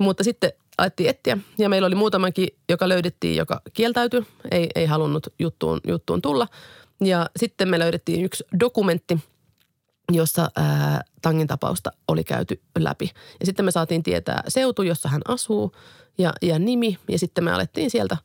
[0.00, 5.26] Mutta sitten alettiin etsiä ja meillä oli muutamankin, joka löydettiin, joka kieltäytyi, ei, ei halunnut
[5.38, 6.48] juttuun, juttuun tulla.
[7.04, 9.18] Ja sitten me löydettiin yksi dokumentti,
[10.12, 13.10] jossa ää, Tangin tapausta oli käyty läpi.
[13.40, 15.72] Ja sitten me saatiin tietää seutu, jossa hän asuu
[16.18, 16.98] ja, ja nimi.
[17.08, 18.16] Ja sitten me alettiin sieltä,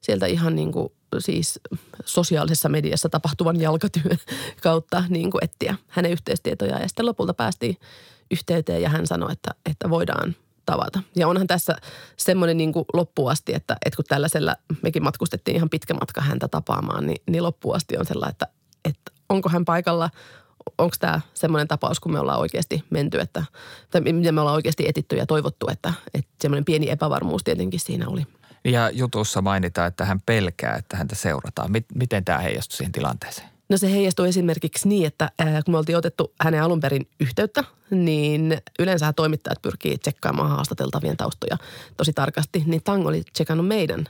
[0.00, 1.60] sieltä ihan niin kuin siis
[2.04, 4.18] sosiaalisessa mediassa tapahtuvan jalkatyön
[4.62, 6.82] kautta niin kuin etsiä hänen yhteystietojaan.
[6.82, 7.76] Ja sitten lopulta päästiin
[8.30, 10.36] yhteyteen ja hän sanoi, että, että voidaan
[10.66, 11.02] tavata.
[11.16, 11.76] Ja onhan tässä
[12.16, 17.22] semmoinen niin loppuasti, että, että kun tällaisella, mekin matkustettiin ihan pitkä matka häntä tapaamaan, niin,
[17.30, 18.46] niin loppuasti on sellainen, että,
[18.84, 20.10] että onko hän paikalla,
[20.78, 23.44] onko tämä semmoinen tapaus, kun me ollaan oikeasti menty, että,
[23.90, 28.08] tai miten me ollaan oikeasti etitty ja toivottu, että, että semmoinen pieni epävarmuus tietenkin siinä
[28.08, 28.26] oli.
[28.64, 31.70] Ja jutussa mainitaan, että hän pelkää, että häntä seurataan.
[31.94, 33.55] Miten tämä heijastuu siihen tilanteeseen?
[33.68, 35.30] No se heijastuu esimerkiksi niin, että
[35.64, 41.56] kun me oltiin otettu hänen alun perin yhteyttä, niin yleensä toimittajat pyrkii tsekkaamaan haastateltavien taustoja
[41.96, 42.62] tosi tarkasti.
[42.66, 44.04] Niin Tang oli tsekannut meidän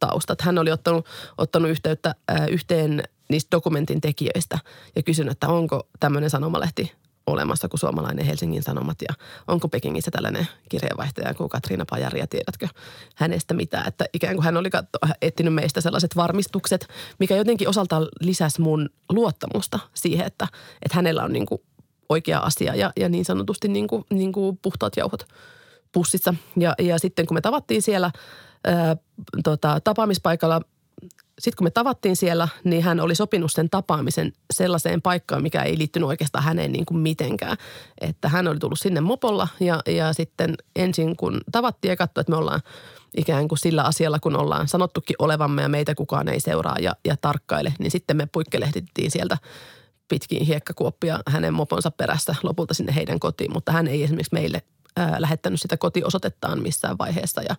[0.00, 0.40] taustat.
[0.40, 1.06] Hän oli ottanut,
[1.38, 2.14] ottanut yhteyttä
[2.50, 4.58] yhteen niistä dokumentin tekijöistä
[4.96, 6.92] ja kysynyt, että onko tämmöinen sanomalehti
[7.28, 9.14] olemassa kuin suomalainen Helsingin Sanomat ja
[9.46, 12.68] onko Pekingissä tällainen kirjeenvaihtaja kuin Katriina Pajari ja tiedätkö
[13.14, 13.88] hänestä mitään.
[13.88, 16.88] Että ikään kuin hän oli katso, etsinyt meistä sellaiset varmistukset,
[17.18, 20.48] mikä jotenkin osaltaan lisäsi mun luottamusta siihen, että,
[20.82, 21.62] että hänellä on niin kuin
[22.08, 25.28] oikea asia ja, ja niin sanotusti niin kuin, niin kuin puhtaat jauhot
[25.92, 26.34] pussissa.
[26.56, 28.10] Ja, ja sitten kun me tavattiin siellä
[28.64, 28.96] ää,
[29.44, 30.60] tota, tapaamispaikalla–
[31.38, 35.78] sitten kun me tavattiin siellä, niin hän oli sopinut sen tapaamisen sellaiseen paikkaan, mikä ei
[35.78, 37.56] liittynyt oikeastaan häneen niin kuin mitenkään.
[38.00, 42.30] Että hän oli tullut sinne mopolla ja, ja sitten ensin kun tavattiin ja katsoi, että
[42.30, 42.60] me ollaan
[43.16, 47.16] ikään kuin sillä asialla, kun ollaan sanottukin olevamme ja meitä kukaan ei seuraa ja, ja
[47.20, 49.38] tarkkaile, niin sitten me puikkelehdittiin sieltä
[50.08, 54.62] pitkin hiekkakuoppia hänen moponsa perässä lopulta sinne heidän kotiin, mutta hän ei esimerkiksi meille
[54.98, 57.56] ää, lähettänyt sitä kotiosoitettaan missään vaiheessa ja,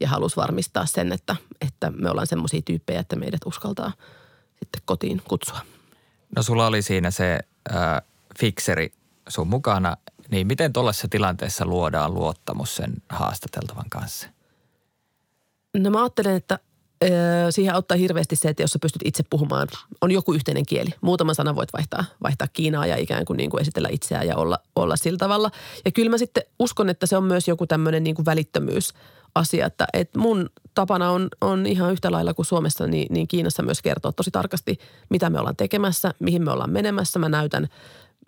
[0.00, 3.92] ja halusi varmistaa sen, että, että me ollaan semmoisia tyyppejä, että meidät uskaltaa
[4.58, 5.60] sitten kotiin kutsua.
[6.36, 7.38] No sulla oli siinä se
[7.70, 8.02] ää,
[8.38, 8.92] fikseri
[9.28, 9.96] sun mukana,
[10.30, 14.28] niin miten tuollaisessa tilanteessa luodaan luottamus sen haastateltavan kanssa?
[15.76, 16.58] No mä ajattelen, että
[17.50, 19.68] siihen auttaa hirveästi se, että jos sä pystyt itse puhumaan,
[20.00, 20.90] on joku yhteinen kieli.
[21.00, 24.58] Muutama sana voit vaihtaa, vaihtaa Kiinaa ja ikään kuin, niin kuin esitellä itseään ja olla,
[24.76, 25.50] olla sillä tavalla.
[25.84, 28.92] Ja kyllä mä sitten uskon, että se on myös joku tämmöinen niin kuin välittömyys
[29.34, 33.62] asia, että, että mun tapana on, on ihan yhtä lailla kuin Suomessa, niin, niin Kiinassa
[33.62, 37.18] myös kertoa tosi tarkasti, mitä me ollaan tekemässä, mihin me ollaan menemässä.
[37.18, 37.68] Mä näytän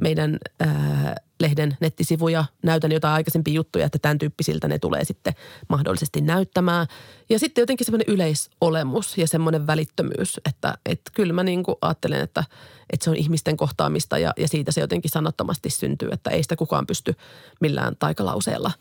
[0.03, 5.35] meidän ää, lehden nettisivuja, näytän jotain aikaisempia juttuja, että tämän tyyppisiltä ne tulee sitten
[5.69, 6.87] mahdollisesti näyttämään.
[7.29, 12.21] Ja sitten jotenkin semmoinen yleisolemus ja semmoinen välittömyys, että, että kyllä mä niin kuin ajattelen,
[12.21, 12.45] että,
[12.93, 16.57] että se on ihmisten kohtaamista ja, ja siitä se jotenkin sanottomasti syntyy, että ei sitä
[16.57, 17.15] kukaan pysty
[17.61, 18.73] millään taikalauseella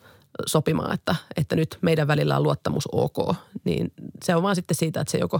[0.45, 3.35] sopimaan, että, että nyt meidän välillä on luottamus ok.
[3.63, 5.39] Niin se on vaan sitten siitä, että se joko,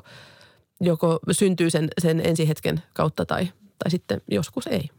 [0.82, 3.48] joko syntyy sen, sen ensihetken kautta tai,
[3.80, 4.90] tai sitten joskus ei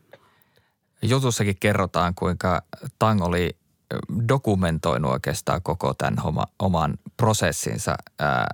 [1.08, 2.62] jutussakin kerrotaan, kuinka
[2.98, 3.56] Tang oli
[4.28, 7.96] dokumentoinut oikeastaan koko tämän homa, oman prosessinsa.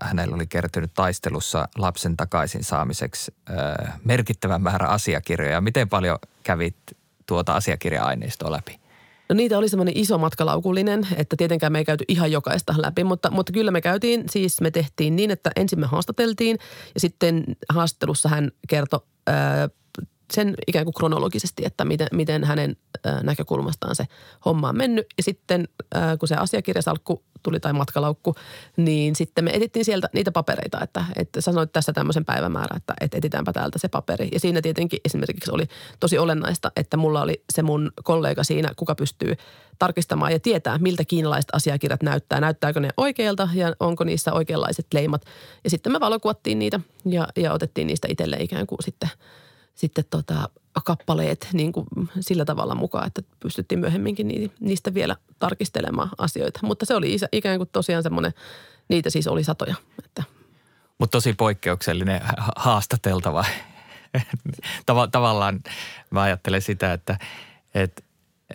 [0.02, 3.34] hänellä oli kertynyt taistelussa lapsen takaisin saamiseksi
[4.04, 5.60] merkittävän määrä asiakirjoja.
[5.60, 6.76] Miten paljon kävit
[7.26, 8.80] tuota asiakirja-aineistoa läpi?
[9.28, 13.30] No niitä oli semmoinen iso matkalaukullinen, että tietenkään me ei käyty ihan jokaista läpi, mutta,
[13.30, 16.58] mutta kyllä me käytiin, siis me tehtiin niin, että ensin me haastateltiin
[16.94, 19.00] ja sitten haastattelussa hän kertoi
[20.30, 22.76] sen ikään kuin kronologisesti, että miten, miten hänen
[23.22, 24.04] näkökulmastaan se
[24.44, 25.06] homma on mennyt.
[25.16, 25.68] Ja sitten
[26.18, 28.34] kun se asiakirjasalkku tuli tai matkalaukku,
[28.76, 33.18] niin sitten me etittiin sieltä niitä papereita, että, että sanoit tässä tämmöisen päivämäärän, että, että
[33.18, 34.28] etitäänpä täältä se paperi.
[34.32, 35.64] Ja siinä tietenkin esimerkiksi oli
[36.00, 39.34] tosi olennaista, että mulla oli se mun kollega siinä, kuka pystyy
[39.78, 42.40] tarkistamaan ja tietää, miltä kiinalaiset asiakirjat näyttää.
[42.40, 45.22] Näyttääkö ne oikealta ja onko niissä oikeanlaiset leimat.
[45.64, 49.10] Ja sitten me valokuvattiin niitä ja, ja otettiin niistä itselle ikään kuin sitten–
[49.80, 50.48] sitten tota,
[50.84, 51.86] kappaleet niin kuin
[52.20, 56.60] sillä tavalla mukaan, että pystyttiin myöhemminkin niistä vielä tarkistelemaan asioita.
[56.62, 58.32] Mutta se oli ikään kuin tosiaan semmoinen,
[58.88, 59.74] niitä siis oli satoja.
[60.04, 60.22] Että.
[60.98, 62.20] Mutta tosi poikkeuksellinen
[62.56, 63.44] haastateltava.
[64.90, 65.60] Tav- tavallaan
[66.10, 67.18] mä ajattelen sitä, että,
[67.74, 68.02] että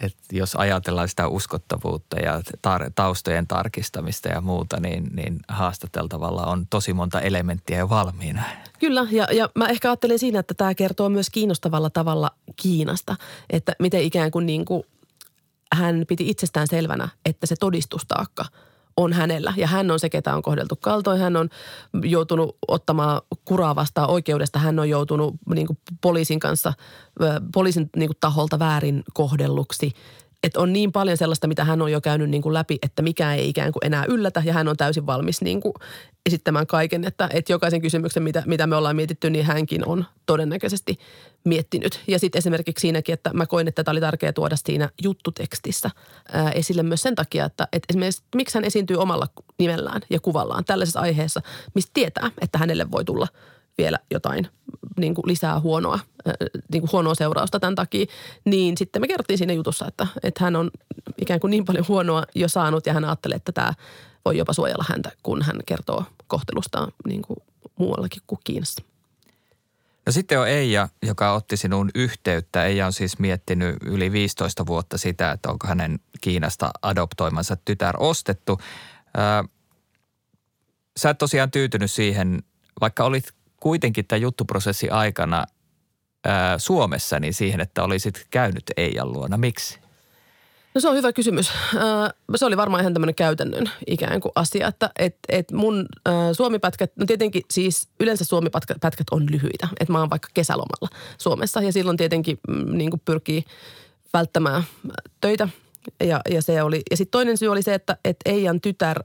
[0.01, 6.67] et jos ajatellaan sitä uskottavuutta ja tar- taustojen tarkistamista ja muuta, niin, niin haastateltavalla on
[6.69, 8.43] tosi monta elementtiä jo valmiina.
[8.79, 13.15] Kyllä, ja, ja mä ehkä ajattelen siinä, että tämä kertoo myös kiinnostavalla tavalla Kiinasta,
[13.49, 14.83] että miten ikään kuin, niin kuin
[15.73, 18.45] hän piti itsestään selvänä, että se todistustaakka
[18.97, 19.53] on hänellä.
[19.57, 21.21] Ja hän on se, ketä on kohdeltu kaltoin.
[21.21, 21.49] Hän on
[22.03, 24.59] joutunut ottamaan kuraa vastaan oikeudesta.
[24.59, 26.73] Hän on joutunut niin kuin poliisin kanssa,
[27.53, 29.91] poliisin niin kuin taholta väärin kohdelluksi
[30.45, 33.33] että on niin paljon sellaista, mitä hän on jo käynyt niin kuin läpi, että mikä
[33.33, 35.73] ei ikään kuin enää yllätä ja hän on täysin valmis niin kuin
[36.25, 40.99] esittämään kaiken, että, että jokaisen kysymyksen, mitä, mitä me ollaan mietitty, niin hänkin on todennäköisesti
[41.45, 42.01] miettinyt.
[42.07, 45.89] Ja sitten esimerkiksi siinäkin, että mä koin, että tämä oli tärkeää tuoda siinä juttutekstissä
[46.31, 49.27] ää, esille myös sen takia, että, että esimerkiksi miksi hän esiintyy omalla
[49.59, 51.41] nimellään ja kuvallaan tällaisessa aiheessa,
[51.73, 53.27] mistä tietää, että hänelle voi tulla–
[53.77, 54.47] vielä jotain
[54.97, 55.99] niin kuin lisää huonoa,
[56.71, 58.05] niin kuin huonoa seurausta tämän takia,
[58.45, 60.71] niin sitten me kerrottiin siinä jutussa, että, että hän on
[61.21, 63.73] ikään kuin niin paljon huonoa jo saanut ja hän ajattelee, että tämä
[64.25, 67.39] voi jopa suojella häntä, kun hän kertoo kohtelustaan niin kuin
[67.79, 68.83] muuallakin kuin Kiinassa.
[70.05, 72.65] No sitten on Eija, joka otti sinun yhteyttä.
[72.65, 78.59] Eija on siis miettinyt yli 15 vuotta sitä, että onko hänen Kiinasta adoptoimansa tytär ostettu.
[80.99, 82.43] sä et tosiaan tyytynyt siihen,
[82.81, 83.33] vaikka olit
[83.65, 85.45] kuitenkin tämän juttuprosessi aikana
[86.25, 89.37] ää, Suomessa niin siihen, että olisit käynyt Eijan luona.
[89.37, 89.79] Miksi?
[90.75, 91.51] No se on hyvä kysymys.
[92.35, 95.85] Se oli varmaan ihan tämmöinen käytännön ikään kuin asia, että et, et mun
[96.33, 99.67] suomipätkät, no tietenkin siis yleensä suomipätkät on lyhyitä.
[99.79, 103.43] Että mä oon vaikka kesälomalla Suomessa ja silloin tietenkin mm, niin kuin pyrkii
[104.13, 104.63] välttämään
[105.21, 105.49] töitä.
[106.03, 109.03] Ja, ja, se oli, ja sitten toinen syy oli se, että et Eijan tytär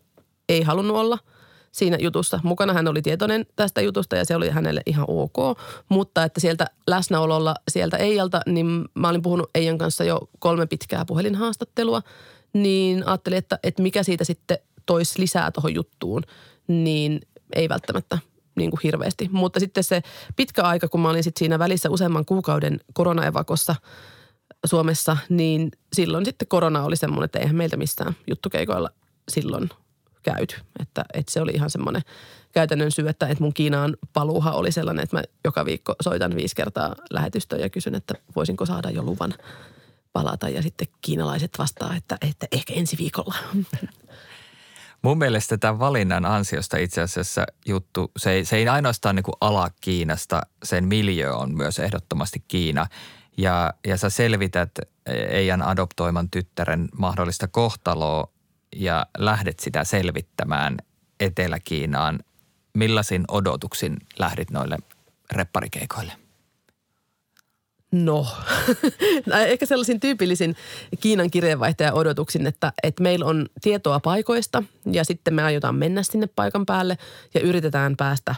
[0.49, 1.19] ei halunnut olla–
[1.73, 2.41] siinä jutussa.
[2.43, 5.59] Mukana hän oli tietoinen tästä jutusta ja se oli hänelle ihan ok.
[5.89, 11.05] Mutta että sieltä läsnäololla sieltä Eijalta, niin mä olin puhunut Eijan kanssa jo kolme pitkää
[11.05, 12.03] puhelinhaastattelua.
[12.53, 16.23] Niin ajattelin, että, että mikä siitä sitten toisi lisää tuohon juttuun,
[16.69, 17.21] niin
[17.57, 18.19] ei välttämättä
[18.57, 19.29] niin kuin hirveästi.
[19.33, 20.03] Mutta sitten se
[20.37, 23.75] pitkä aika, kun mä olin sitten siinä välissä useamman kuukauden koronaevakossa
[24.67, 28.91] Suomessa, niin silloin sitten korona oli semmoinen, että eihän meiltä missään juttukeikoilla
[29.31, 29.71] silloin
[30.23, 30.57] käyty.
[30.81, 32.03] Että, että se oli ihan semmoinen
[32.53, 36.57] käytännön syy, että, että mun Kiinaan paluuha oli sellainen, että mä joka viikko soitan viisi
[36.57, 39.35] kertaa lähetystöön ja kysyn, että voisinko saada jo luvan
[40.13, 40.49] palata.
[40.49, 43.35] Ja sitten kiinalaiset vastaa, että, että ehkä ensi viikolla.
[45.03, 49.35] Mun mielestä tämän valinnan ansiosta itse asiassa juttu, se ei, se ei ainoastaan niin kuin
[49.41, 52.87] ala Kiinasta, sen miljö on myös ehdottomasti Kiina.
[53.37, 54.71] Ja, ja sä selvität
[55.07, 58.29] Eijan adoptoiman tyttären mahdollista kohtaloa
[58.77, 60.77] ja lähdet sitä selvittämään
[61.21, 62.19] Etelä-Kiinaan,
[62.75, 64.79] millaisin odotuksin lähdit noille
[65.33, 66.13] repparikeikoille?
[67.93, 68.27] No,
[69.47, 70.57] ehkä sellaisin tyypillisin
[71.01, 76.27] Kiinan kirjeenvaihtajan odotuksin, että, että meillä on tietoa paikoista ja sitten me aiotaan mennä sinne
[76.37, 76.99] paikan päälle
[77.35, 78.35] ja yritetään päästä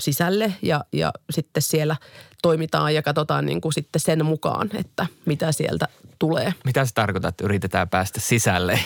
[0.00, 1.96] sisälle ja, ja sitten siellä
[2.42, 6.54] toimitaan ja katsotaan niin kuin sitten sen mukaan, että mitä sieltä tulee.
[6.64, 8.80] Mitä se tarkoittaa, että yritetään päästä sisälle?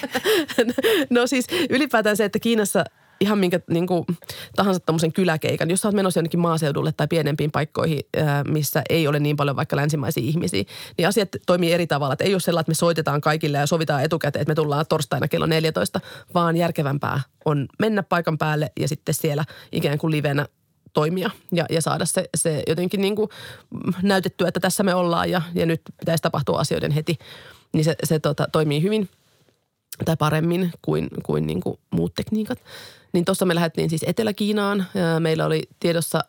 [1.10, 2.84] no siis ylipäätään se, että Kiinassa
[3.20, 4.04] ihan minkä niin kuin,
[4.56, 8.00] tahansa tämmöisen kyläkeikan, jos sä oot menossa jonnekin maaseudulle tai pienempiin paikkoihin,
[8.48, 10.64] missä ei ole niin paljon vaikka länsimaisia ihmisiä,
[10.98, 12.12] niin asiat toimii eri tavalla.
[12.12, 15.28] Että ei ole sellainen, että me soitetaan kaikille ja sovitaan etukäteen, että me tullaan torstaina
[15.28, 16.00] kello 14,
[16.34, 20.46] vaan järkevämpää on mennä paikan päälle ja sitten siellä ikään kuin livenä
[20.92, 23.28] toimia ja, ja saada se, se jotenkin niin kuin
[24.02, 27.18] näytettyä, että tässä me ollaan ja, ja nyt pitäisi tapahtua asioiden heti.
[27.72, 29.08] Niin se, se tota, toimii hyvin
[30.04, 32.58] tai paremmin kuin, kuin, niin kuin muut tekniikat.
[33.12, 34.86] Niin tuossa me lähdettiin siis Etelä-Kiinaan.
[35.18, 36.20] Meillä oli tiedossa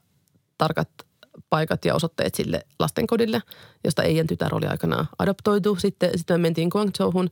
[0.58, 0.89] tarkat
[1.50, 3.41] paikat ja osoitteet sille lastenkodille,
[3.84, 5.76] josta Eijan tytär oli aikanaan adoptoitu.
[5.76, 7.30] Sitten, sitten me mentiin Guangzhouhun,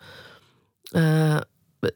[0.96, 1.42] ää,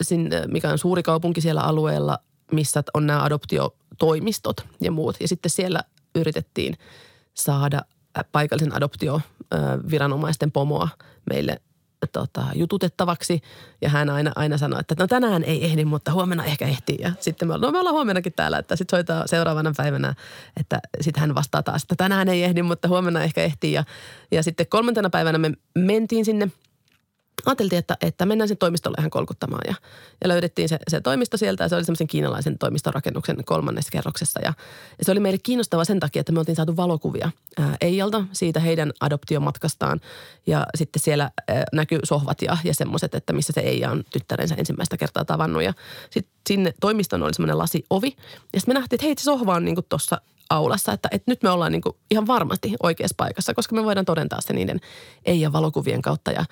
[0.02, 2.20] sinne, mikä on suuri kaupunki siellä alueella,
[2.54, 5.16] missä on nämä adoptio toimistot ja muut.
[5.20, 5.84] Ja sitten siellä
[6.16, 6.78] yritettiin
[7.34, 7.82] saada
[8.32, 10.90] paikallisen adoptioviranomaisten pomoa
[11.30, 11.62] meille
[12.12, 13.42] tota, jututettavaksi.
[13.82, 16.98] Ja hän aina, aina sanoi, että no tänään ei ehdi, mutta huomenna ehkä ehtii.
[17.00, 20.14] Ja sitten me, no me ollaan huomennakin täällä, että sitten soittaa seuraavana päivänä,
[20.60, 23.74] että sitten hän vastaa taas, että tänään ei ehdi, mutta huomenna ehkä ehtii.
[23.74, 23.84] Ja,
[24.32, 26.52] ja sitten kolmantena päivänä me mentiin sinne–
[27.46, 29.76] ajateltiin, että, että mennään sen toimistolle ihan kolkuttamaan ja,
[30.24, 34.40] ja löydettiin se, se toimisto sieltä ja se oli semmoisen kiinalaisen toimistorakennuksen kolmannessa kerroksessa.
[34.42, 34.54] Ja,
[35.00, 38.60] ja se oli meille kiinnostava sen takia, että me oltiin saatu valokuvia ää, Eijalta siitä
[38.60, 40.02] heidän adoptiomatkastaan
[40.48, 44.56] ja sitten siellä ää, näkyy sohvat ja, ja semmoiset, että missä se Eija on tyttärensä
[44.56, 45.64] ensimmäistä kertaa tavannut.
[45.64, 45.74] Ja
[46.10, 48.16] sitten sinne toimistoon oli semmoinen lasiovi
[48.54, 51.44] ja sitten me nähtiin, että hei se sohva on niinku tuossa aulassa, että, että nyt
[51.44, 54.80] me ollaan niin kuin ihan varmasti oikeassa paikassa, koska me voidaan todentaa se niiden
[55.26, 56.32] ei- ja valokuvien kautta.
[56.32, 56.46] Ja,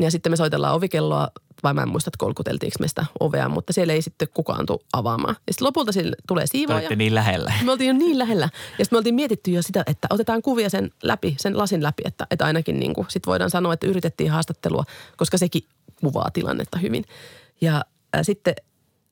[0.00, 1.28] ja sitten me soitellaan ovikelloa,
[1.62, 4.78] vai mä en muista, että kolkuteltiinko me sitä ovea, mutta siellä ei sitten kukaan tule
[4.92, 5.36] avaamaan.
[5.46, 6.78] Ja sitten lopulta sille tulee Te siivooja.
[6.78, 7.52] olette niin lähellä.
[7.64, 8.48] Me oltiin jo niin lähellä.
[8.78, 12.02] Ja sitten me oltiin mietitty jo sitä, että otetaan kuvia sen läpi, sen lasin läpi,
[12.06, 14.84] että, että ainakin niin kuin, sit voidaan sanoa, että yritettiin haastattelua,
[15.16, 15.62] koska sekin
[16.00, 17.04] kuvaa tilannetta hyvin.
[17.60, 18.54] Ja ää, sitten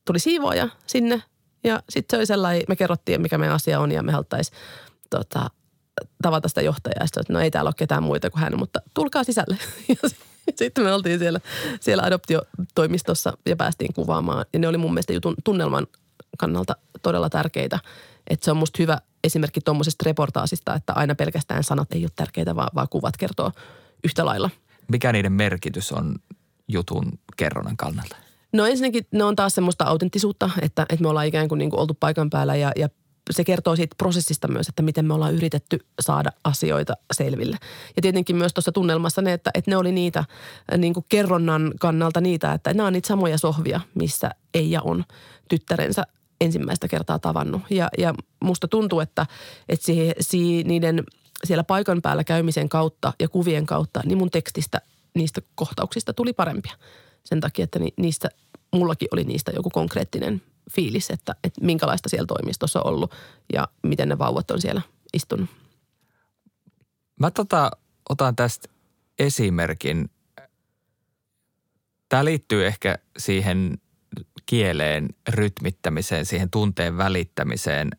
[0.05, 1.23] tuli siivooja sinne
[1.67, 4.59] ja sitten se oli sellainen, me kerrottiin, mikä meidän asia on ja me haluttaisiin
[5.11, 5.51] tota,
[6.23, 6.97] tavata sitä johtajaa.
[7.01, 9.59] Ja sitten, että no ei täällä ole ketään muita kuin hän, mutta tulkaa sisälle.
[10.49, 11.41] Ja sitten me oltiin siellä,
[11.81, 14.45] siellä adoptiotoimistossa ja päästiin kuvaamaan.
[14.53, 15.87] Ja ne oli mun mielestä jutun tunnelman
[16.39, 17.79] kannalta todella tärkeitä.
[18.31, 22.57] Että se on musta hyvä esimerkki tuommoisesta reportaasista, että aina pelkästään sanat ei ole tärkeitä,
[22.57, 23.53] vaan, vaan kuvat kertoo
[24.05, 24.51] yhtä lailla.
[24.93, 26.15] Mikä niiden merkitys on
[26.69, 28.17] jutun kerronnan kannalta?
[28.53, 31.81] No ensinnäkin ne on taas semmoista autenttisuutta, että, että me ollaan ikään kuin, niin kuin
[31.81, 32.89] oltu paikan päällä ja, ja
[33.31, 37.57] se kertoo siitä prosessista myös, että miten me ollaan yritetty saada asioita selville.
[37.97, 40.25] Ja tietenkin myös tuossa tunnelmassa ne, että, että ne oli niitä
[40.79, 45.05] niin kuin kerronnan kannalta niitä, että nämä on niitä samoja sohvia, missä Eija on
[45.49, 46.03] tyttärensä
[46.41, 47.63] ensimmäistä kertaa tavannut.
[47.71, 49.27] Ja, ja musta tuntuu, että,
[49.69, 51.05] että siihen, siihen, niiden
[51.45, 54.81] siellä paikan päällä käymisen kautta ja kuvien kautta, niin mun tekstistä
[55.15, 56.73] niistä kohtauksista tuli parempia.
[57.27, 58.29] Sen takia, että ni, niistä,
[58.73, 63.15] mullakin oli niistä joku konkreettinen fiilis, että, että minkälaista siellä toimistossa on ollut
[63.53, 64.83] ja miten ne vauvat on siellä
[65.15, 65.51] istunut.
[67.21, 67.71] Mä tota,
[68.09, 68.69] otan tästä
[69.19, 70.11] esimerkin.
[72.09, 73.79] Tämä liittyy ehkä siihen
[74.47, 77.91] kieleen rytmittämiseen, siihen tunteen välittämiseen.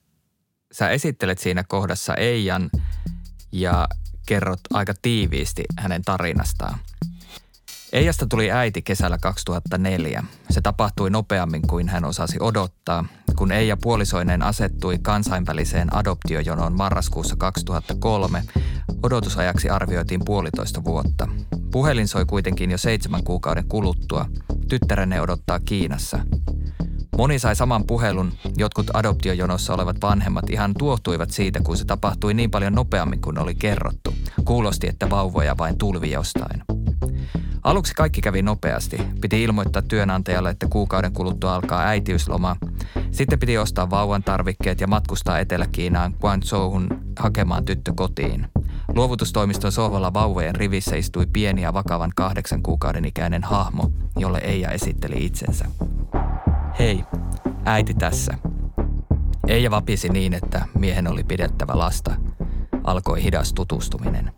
[0.72, 2.70] Sä esittelet siinä kohdassa Eijan
[3.52, 3.88] ja
[4.28, 6.80] kerrot aika tiiviisti hänen tarinastaan.
[7.98, 10.24] Eijasta tuli äiti kesällä 2004.
[10.50, 13.06] Se tapahtui nopeammin kuin hän osasi odottaa,
[13.36, 18.44] kun Eija puolisoineen asettui kansainväliseen adoptiojonoon marraskuussa 2003.
[19.04, 21.28] Odotusajaksi arvioitiin puolitoista vuotta.
[21.72, 24.26] Puhelin soi kuitenkin jo seitsemän kuukauden kuluttua.
[24.70, 26.20] Tyttärenne odottaa Kiinassa.
[27.18, 32.52] Moni sai saman puhelun, jotkut adoptiojonossa olevat vanhemmat ihan tuohtuivat siitä, kun se tapahtui niin
[32.52, 34.14] paljon nopeammin kuin oli kerrottu.
[34.46, 36.77] Kuulosti, että vauvoja vain tulvi jostain.
[37.64, 38.98] Aluksi kaikki kävi nopeasti.
[39.22, 42.56] Piti ilmoittaa työnantajalle, että kuukauden kuluttua alkaa äitiysloma.
[43.12, 46.88] Sitten piti ostaa vauvan tarvikkeet ja matkustaa Etelä-Kiinaan Guangzhouhun
[47.20, 48.48] hakemaan tyttö kotiin.
[48.96, 55.26] Luovutustoimiston sohvalla vauvojen rivissä istui pieni ja vakavan kahdeksan kuukauden ikäinen hahmo, jolle Eija esitteli
[55.26, 55.66] itsensä.
[56.80, 57.04] Hei,
[57.66, 58.34] äiti tässä.
[59.48, 62.16] Eija vapisi niin, että miehen oli pidettävä lasta.
[62.84, 64.32] Alkoi hidas tutustuminen.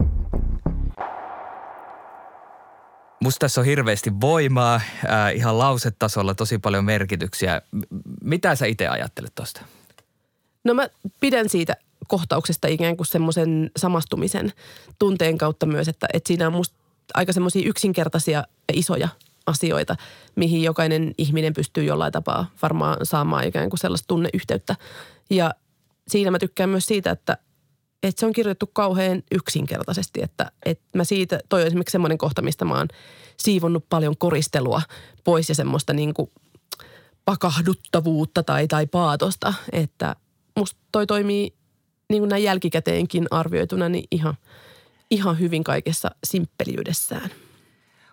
[3.21, 7.61] Musta tässä on hirveästi voimaa, äh, ihan lausetasolla tosi paljon merkityksiä.
[8.23, 9.61] Mitä sä itse ajattelet tosta?
[10.63, 10.87] No mä
[11.19, 11.75] pidän siitä
[12.07, 14.53] kohtauksesta ikään kuin semmoisen samastumisen
[14.99, 16.75] tunteen kautta myös, että, että siinä on musta
[17.13, 19.09] aika semmoisia yksinkertaisia ja isoja
[19.45, 19.95] asioita,
[20.35, 24.75] mihin jokainen ihminen pystyy jollain tapaa varmaan saamaan ikään kuin sellaista tunneyhteyttä.
[25.29, 25.53] Ja
[26.07, 27.37] siinä mä tykkään myös siitä, että,
[28.03, 32.41] että se on kirjoitettu kauhean yksinkertaisesti, että, että mä siitä, toi on esimerkiksi semmoinen kohta,
[32.41, 32.87] mistä mä oon
[33.37, 34.81] siivonnut paljon koristelua
[35.23, 36.31] pois ja semmoista niin kuin
[37.25, 40.15] pakahduttavuutta tai, tai paatosta, että
[40.55, 41.53] musta toi toimii
[42.09, 44.35] niin kuin näin jälkikäteenkin arvioituna niin ihan,
[45.11, 47.29] ihan hyvin kaikessa simppeliydessään.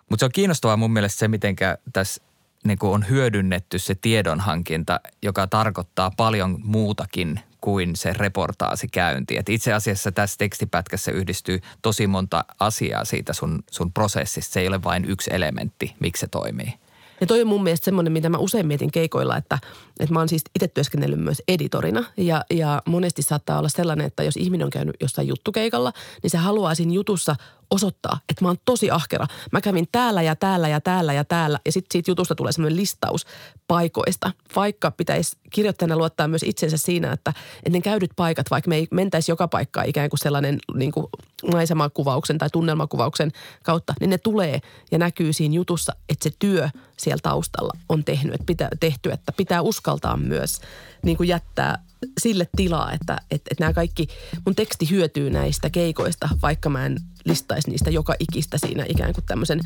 [0.09, 1.55] Mutta se on kiinnostavaa mun mielestä se, miten
[1.93, 2.21] tässä
[2.63, 9.37] niin on hyödynnetty se tiedonhankinta, joka tarkoittaa paljon muutakin kuin se reportaasikäynti.
[9.37, 14.53] Et itse asiassa tässä tekstipätkässä yhdistyy tosi monta asiaa siitä sun, sun prosessista.
[14.53, 16.73] Se ei ole vain yksi elementti, miksi se toimii.
[17.21, 19.59] Ja toi on mun mielestä semmoinen, mitä mä usein mietin keikoilla, että,
[19.99, 22.03] että mä oon siis itse työskennellyt myös editorina.
[22.17, 25.93] Ja, ja monesti saattaa olla sellainen, että jos ihminen on käynyt jossain juttukeikalla,
[26.23, 27.35] niin se haluaa siinä jutussa
[27.71, 29.27] osoittaa, että mä oon tosi ahkera.
[29.51, 31.59] Mä kävin täällä ja täällä ja täällä ja täällä.
[31.65, 33.25] Ja sitten siitä jutusta tulee semmoinen listaus
[33.67, 34.31] paikoista.
[34.55, 37.33] Vaikka pitäisi kirjoittajana luottaa myös itsensä siinä, että,
[37.69, 41.05] ne käydyt paikat, vaikka me ei mentäisi joka paikkaa ikään kuin sellainen niin kuin
[41.51, 43.31] maisemakuvauksen tai tunnelmakuvauksen
[43.63, 44.59] kautta, niin ne tulee
[44.91, 49.31] ja näkyy siinä jutussa, että se työ siellä taustalla on tehnyt, että pitää, tehty, että
[49.31, 50.61] pitää uskaltaa myös
[51.03, 51.86] niin kuin jättää
[52.19, 54.07] sille tilaa, että, että, että nämä kaikki,
[54.45, 59.25] mun teksti hyötyy näistä keikoista, vaikka mä en listaisi niistä joka ikistä siinä ikään kuin
[59.25, 59.59] tämmöisen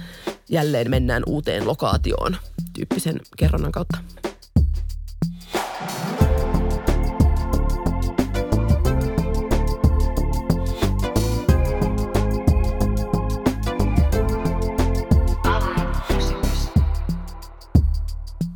[0.49, 2.38] jälleen mennään uuteen lokaatioon
[2.73, 3.97] tyyppisen kerronnan kautta.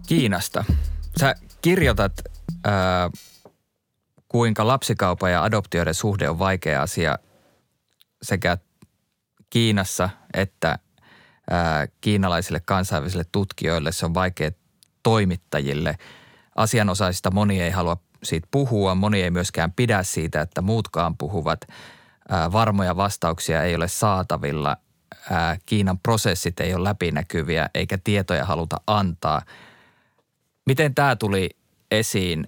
[0.07, 0.65] Kiinasta.
[1.19, 2.13] Sä kirjoitat
[2.63, 3.09] ää,
[4.35, 7.19] kuinka lapsikaupan ja adoptioiden suhde on vaikea asia
[8.21, 8.57] sekä
[9.49, 10.79] Kiinassa että
[11.49, 13.91] ää, kiinalaisille kansainvälisille tutkijoille.
[13.91, 14.51] Se on vaikea
[15.03, 15.97] toimittajille.
[16.55, 21.59] Asianosaisista moni ei halua siitä puhua, moni ei myöskään pidä siitä, että muutkaan puhuvat.
[22.29, 24.77] Ää, varmoja vastauksia ei ole saatavilla.
[25.31, 29.41] Ää, Kiinan prosessit ei ole läpinäkyviä eikä tietoja haluta antaa.
[30.65, 31.49] Miten tämä tuli
[31.91, 32.47] esiin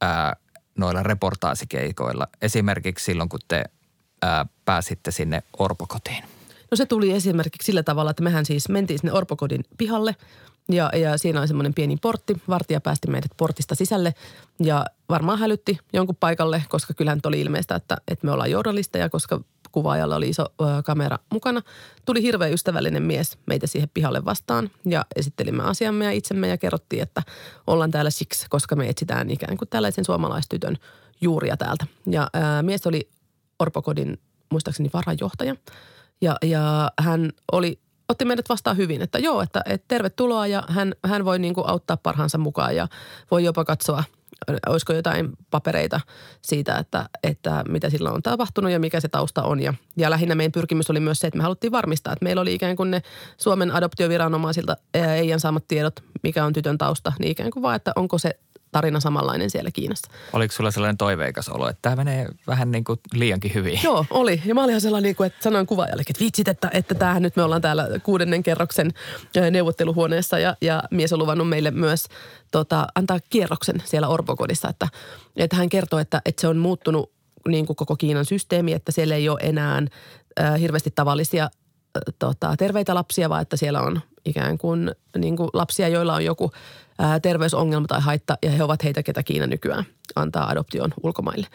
[0.00, 0.36] ää,
[0.80, 3.64] noilla reportaasikeikoilla, esimerkiksi silloin kun te
[4.22, 6.24] ää, pääsitte sinne Orpokotiin?
[6.70, 10.16] No se tuli esimerkiksi sillä tavalla, että mehän siis mentiin sinne Orpokodin pihalle
[10.68, 12.42] ja, ja siinä oli semmoinen pieni portti.
[12.48, 14.14] Vartija päästi meidät portista sisälle
[14.62, 19.40] ja varmaan hälytti jonkun paikalle, koska kyllähän oli ilmeistä, että, että me ollaan journalisteja, koska
[19.72, 21.62] kuvaajalla oli iso ö, kamera mukana.
[22.04, 27.02] Tuli hirveän ystävällinen mies meitä siihen pihalle vastaan ja esittelimme asiamme ja itsemme ja kerrottiin,
[27.02, 27.22] että
[27.66, 30.76] ollaan täällä siksi, koska me etsitään ikään kuin tällaisen suomalaistytön
[31.20, 31.86] juuria täältä.
[32.06, 33.08] Ja ö, mies oli
[33.58, 35.56] Orpokodin muistaakseni varajohtaja
[36.20, 40.94] ja, ja hän oli otti meidät vastaan hyvin, että joo, että, että tervetuloa ja hän,
[41.04, 42.88] hän voi niin kuin auttaa parhaansa mukaan ja
[43.30, 44.04] voi jopa katsoa,
[44.66, 46.00] olisiko jotain papereita
[46.42, 49.60] siitä, että, että mitä sillä on tapahtunut ja mikä se tausta on.
[49.60, 52.54] Ja, ja lähinnä meidän pyrkimys oli myös se, että me haluttiin varmistaa, että meillä oli
[52.54, 53.02] ikään kuin ne
[53.36, 58.18] Suomen adoptioviranomaisilta EIN saamat tiedot, mikä on tytön tausta, niin ikään kuin vaan, että onko
[58.18, 58.38] se
[58.72, 60.10] tarina samanlainen siellä Kiinassa.
[60.32, 63.80] Oliko sulla sellainen toiveikas olo, että tämä menee vähän niin kuin liiankin hyvin?
[63.84, 64.42] Joo, oli.
[64.44, 67.36] Ja mä olin ihan sellainen, niin että sanoin kuvaajallekin, että vitsit, että, että tämähän nyt
[67.36, 68.90] me ollaan täällä kuudennen kerroksen
[69.50, 72.06] neuvotteluhuoneessa ja, ja mies on luvannut meille myös
[72.50, 74.88] tota, antaa kierroksen siellä Orpokodissa, että,
[75.36, 77.12] että hän kertoo, että, että se on muuttunut
[77.48, 79.82] niin kuin koko Kiinan systeemi, että siellä ei ole enää
[80.40, 81.50] äh, hirveästi tavallisia
[82.18, 86.50] tota, terveitä lapsia, vaan että siellä on ikään kuin, niin kuin lapsia, joilla on joku
[86.98, 89.84] ää, terveysongelma tai haitta, ja he ovat heitä, ketä Kiina nykyään
[90.16, 91.46] antaa adoption ulkomaille.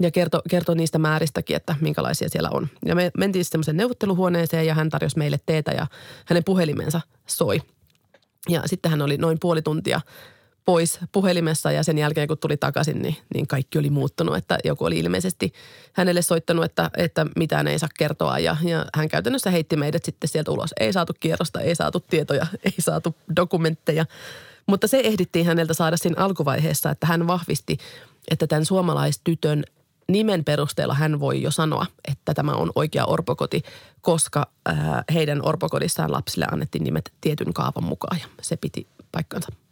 [0.00, 2.68] Ja kertoi kerto niistä määristäkin, että minkälaisia siellä on.
[2.86, 5.86] Ja me mentiin semmoiseen neuvotteluhuoneeseen ja hän tarjosi meille teetä ja
[6.26, 7.62] hänen puhelimensa soi.
[8.48, 10.00] Ja sitten hän oli noin puoli tuntia
[10.64, 14.36] pois puhelimessa ja sen jälkeen kun tuli takaisin, niin, niin kaikki oli muuttunut.
[14.36, 15.52] Että joku oli ilmeisesti
[15.92, 20.28] hänelle soittanut, että, että mitään ei saa kertoa ja, ja hän käytännössä heitti meidät sitten
[20.28, 20.70] sieltä ulos.
[20.80, 24.06] Ei saatu kierrosta, ei saatu tietoja, ei saatu dokumentteja.
[24.66, 27.78] Mutta se ehdittiin häneltä saada siinä alkuvaiheessa, että hän vahvisti,
[28.30, 29.64] että tämän suomalaistytön
[30.08, 33.62] nimen perusteella hän voi jo sanoa, että tämä on oikea orpokoti,
[34.00, 39.63] koska ää, heidän orpokodissaan lapsille annettiin nimet tietyn kaavan mukaan ja se piti paikkansa.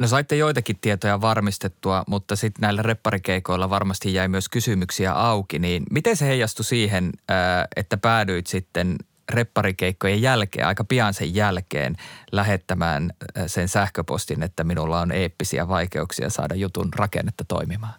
[0.00, 5.58] No saitte joitakin tietoja varmistettua, mutta sitten näillä repparikeikoilla varmasti jäi myös kysymyksiä auki.
[5.58, 7.12] Niin miten se heijastui siihen,
[7.76, 8.96] että päädyit sitten
[9.30, 11.96] repparikeikkojen jälkeen, aika pian sen jälkeen
[12.32, 13.12] lähettämään
[13.46, 17.94] sen sähköpostin, että minulla on eeppisiä vaikeuksia saada jutun rakennetta toimimaan?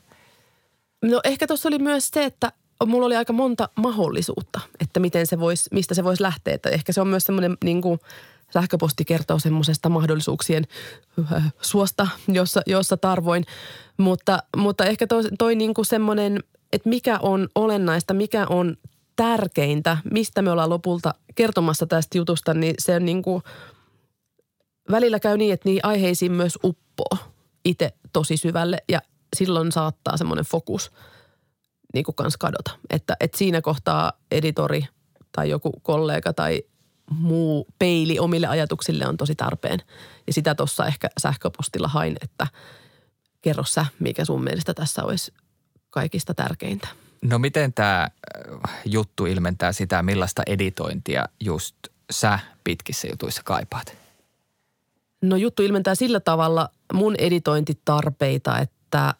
[1.02, 2.52] No ehkä tuossa oli myös se, että
[2.86, 6.54] mulla oli aika monta mahdollisuutta, että miten se vois, mistä se voisi lähteä.
[6.54, 8.00] Että ehkä se on myös semmoinen niin kuin–
[8.54, 10.64] sähköposti kertoo semmoisesta mahdollisuuksien
[11.34, 13.46] äh, suosta, jossa, jossa tarvoin.
[13.98, 16.44] Mutta, mutta ehkä toi, toi niin kuin semmoinen,
[16.74, 18.78] että mikä on olennaista, mikä on
[19.16, 23.44] tärkeintä, mistä me ollaan lopulta kertomassa tästä jutusta, niin se on niin kuin,
[24.92, 27.18] välillä käy niin, että niin aiheisiin myös uppoo
[27.66, 29.02] itse tosi syvälle ja
[29.36, 30.92] silloin saattaa semmoinen fokus
[31.94, 32.72] niin kuin kans kadota.
[32.90, 34.86] Että, että siinä kohtaa editori
[35.32, 36.64] tai joku kollega tai
[37.10, 39.80] muu peili omille ajatuksille on tosi tarpeen.
[40.28, 42.48] Ja sitä tuossa ehkä sähköpostilla hain, että
[43.42, 45.34] kerro sä, mikä sun mielestä tässä olisi
[45.90, 46.88] kaikista tärkeintä.
[47.22, 51.76] No miten tämä äh, juttu ilmentää sitä, millaista editointia just
[52.12, 53.98] sä pitkissä jutuissa kaipaat?
[55.22, 59.14] No juttu ilmentää sillä tavalla mun editointitarpeita, että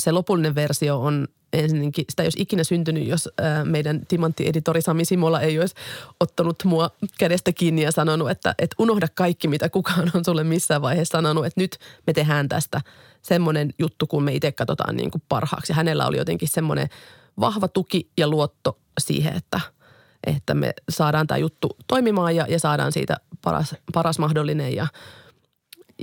[0.00, 3.28] se lopullinen versio on ensinnäkin sitä ei olisi ikinä syntynyt, jos
[3.64, 5.74] meidän timanttieditori Sami Simola ei olisi
[6.20, 10.82] ottanut mua kädestä kiinni ja sanonut, että, että unohda kaikki, mitä kukaan on sulle missään
[10.82, 12.80] vaiheessa sanonut, että nyt me tehdään tästä
[13.22, 15.72] semmoinen juttu, kun me itse katsotaan niin kuin parhaaksi.
[15.72, 16.88] Hänellä oli jotenkin semmoinen
[17.40, 19.60] vahva tuki ja luotto siihen, että,
[20.26, 24.86] että me saadaan tämä juttu toimimaan ja, ja saadaan siitä paras, paras mahdollinen ja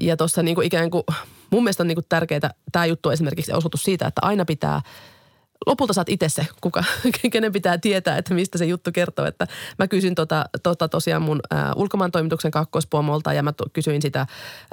[0.02, 1.04] ja tuossa niin ikään kuin,
[1.52, 4.82] mun mielestä on niin tärkeää, tämä juttu esimerkiksi osoitus siitä, että aina pitää–
[5.66, 6.84] lopulta saat itse se, kuka,
[7.32, 9.26] kenen pitää tietää, että mistä se juttu kertoo.
[9.26, 9.48] Että
[9.80, 14.20] mä kysyn tota, tota tosiaan mun ä, ulkomaan toimituksen kakkoispuomolta ja mä to, kysyin sitä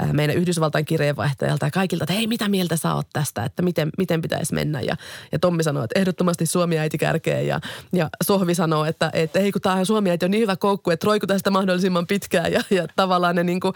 [0.03, 3.91] ä, meidän Yhdysvaltain kirjeenvaihtajalta ja kaikilta, että hei, mitä mieltä sä oot tästä, että miten,
[3.99, 4.80] miten pitäisi mennä.
[4.80, 4.97] Ja,
[5.32, 7.61] ja Tommi sanoi, että ehdottomasti Suomi äiti kärkeen ja,
[7.93, 11.07] ja Sohvi sanoo, että, että hei kun tämä Suomi äiti on niin hyvä koukku, että
[11.07, 13.74] roikuta sitä mahdollisimman pitkään ja, ja tavallaan ne niin kuin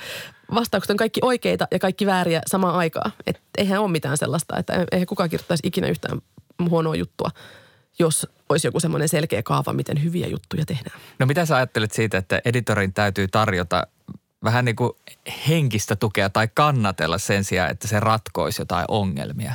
[0.55, 3.13] vastaukset on kaikki oikeita ja kaikki vääriä samaan aikaan.
[3.27, 6.21] Että eihän ole mitään sellaista, että eihän kukaan kirjoittaisi ikinä yhtään
[6.69, 7.31] huonoa juttua,
[7.99, 11.01] jos olisi joku semmoinen selkeä kaava, miten hyviä juttuja tehdään.
[11.19, 13.87] No mitä sä ajattelet siitä, että editorin täytyy tarjota
[14.45, 14.93] vähän niin kuin
[15.49, 19.53] henkistä tukea tai kannatella sen sijaan, että se ratkoisi jotain ongelmia?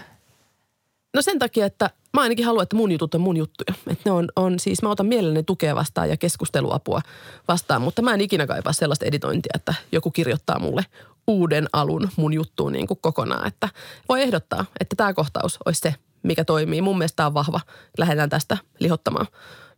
[1.13, 3.73] No sen takia, että mä ainakin haluan, että mun jutut on mun juttuja.
[3.87, 7.01] Että ne on, on siis, mä otan mielelläni tukea vastaan ja keskusteluapua
[7.47, 10.85] vastaan, mutta mä en ikinä kaipaa sellaista editointia, että joku kirjoittaa mulle
[11.27, 13.47] uuden alun mun juttuun niin kuin kokonaan.
[13.47, 13.69] Että
[14.09, 15.95] voi ehdottaa, että tämä kohtaus olisi se,
[16.25, 16.81] mikä toimii.
[16.81, 17.59] Mun mielestä tämä on vahva.
[17.97, 19.27] Lähdetään tästä lihottamaan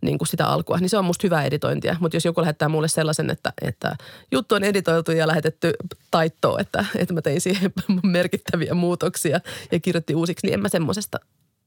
[0.02, 0.78] niin kuin sitä alkua.
[0.78, 1.96] Niin se on musta hyvä editointia.
[2.00, 3.96] Mutta jos joku lähettää mulle sellaisen, että, että
[4.32, 5.74] juttu on editoitu ja lähetetty
[6.12, 7.74] taittoon, että, että mä tein siihen
[8.04, 9.40] merkittäviä muutoksia
[9.72, 11.20] ja kirjoitti uusiksi, niin en mä semmoisesta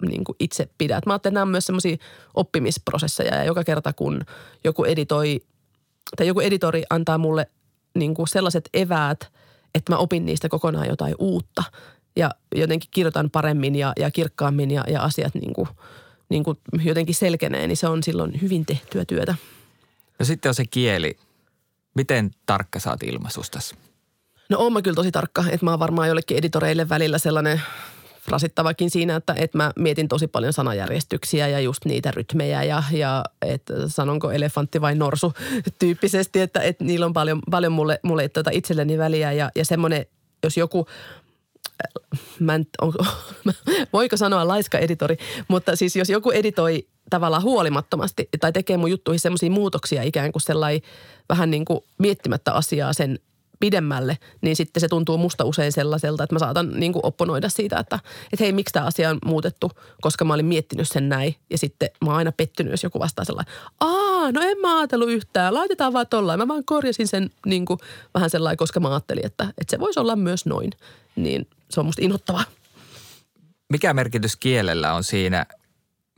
[0.08, 1.00] niin kuin itse pidä.
[1.06, 1.96] Mä ajattelen, että nämä on myös semmoisia
[2.34, 4.24] oppimisprosesseja ja joka kerta kun
[4.64, 5.40] joku editoi
[6.16, 7.46] tai joku editori antaa mulle
[7.94, 9.32] niin kuin sellaiset eväät,
[9.74, 11.62] että mä opin niistä kokonaan jotain uutta–
[12.16, 15.68] ja jotenkin kirjoitan paremmin ja, ja kirkkaammin ja, ja asiat niin kuin,
[16.28, 19.34] niin kuin jotenkin selkenee, niin se on silloin hyvin tehtyä työtä.
[20.18, 21.16] No sitten on se kieli.
[21.94, 23.74] Miten tarkka saat ilmaisustasi?
[24.48, 27.62] No oon mä kyllä tosi tarkka, että mä oon varmaan jollekin editoreille välillä sellainen
[28.28, 33.24] rasittavakin siinä, että, että mä mietin tosi paljon sanajärjestyksiä ja just niitä rytmejä ja, ja
[33.42, 35.32] että sanonko elefantti vai norsu
[35.78, 40.06] tyyppisesti, että, että niillä on paljon, paljon mulle, mulle tuota itselleni väliä ja, ja semmoinen,
[40.42, 40.86] jos joku–
[42.38, 42.92] mä en, on,
[43.92, 45.16] voiko sanoa laiska editori,
[45.48, 50.42] mutta siis jos joku editoi tavallaan huolimattomasti tai tekee mun juttuihin semmoisia muutoksia ikään kuin
[50.42, 50.82] sellainen
[51.28, 53.18] vähän niin kuin miettimättä asiaa sen
[53.60, 57.78] pidemmälle, niin sitten se tuntuu musta usein sellaiselta, että mä saatan niin kuin opponoida siitä,
[57.78, 57.98] että,
[58.32, 59.70] että hei, miksi tämä asia on muutettu,
[60.00, 61.36] koska mä olin miettinyt sen näin.
[61.50, 65.10] Ja sitten mä oon aina pettynyt, jos joku vastaa sellainen, aa, no en mä ajatellut
[65.10, 66.40] yhtään, laitetaan vaan tollain.
[66.40, 67.78] Mä vaan korjasin sen niin kuin,
[68.14, 70.70] vähän sellainen, koska mä ajattelin, että, että se voisi olla myös noin.
[71.16, 72.44] Niin se on musta inhottavaa.
[73.72, 75.46] Mikä merkitys kielellä on siinä,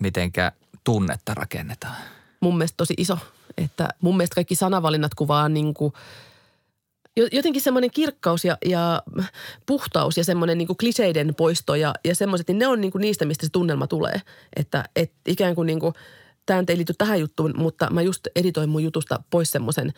[0.00, 0.52] mitenkä
[0.84, 1.96] tunnetta rakennetaan?
[2.40, 3.18] Mun mielestä tosi iso.
[3.58, 5.92] Että mun mielestä kaikki sanavalinnat kuvaa niin kuin
[7.32, 9.02] jotenkin semmoinen kirkkaus ja, ja
[9.66, 13.24] puhtaus ja semmoinen niin kliseiden poisto ja, ja semmoiset, niin ne on niin kuin niistä,
[13.24, 14.20] mistä se tunnelma tulee.
[14.56, 15.94] Että et ikään kuin, niin kuin
[16.46, 19.92] tämä ei liity tähän juttuun, mutta mä just editoin mun jutusta pois semmoisen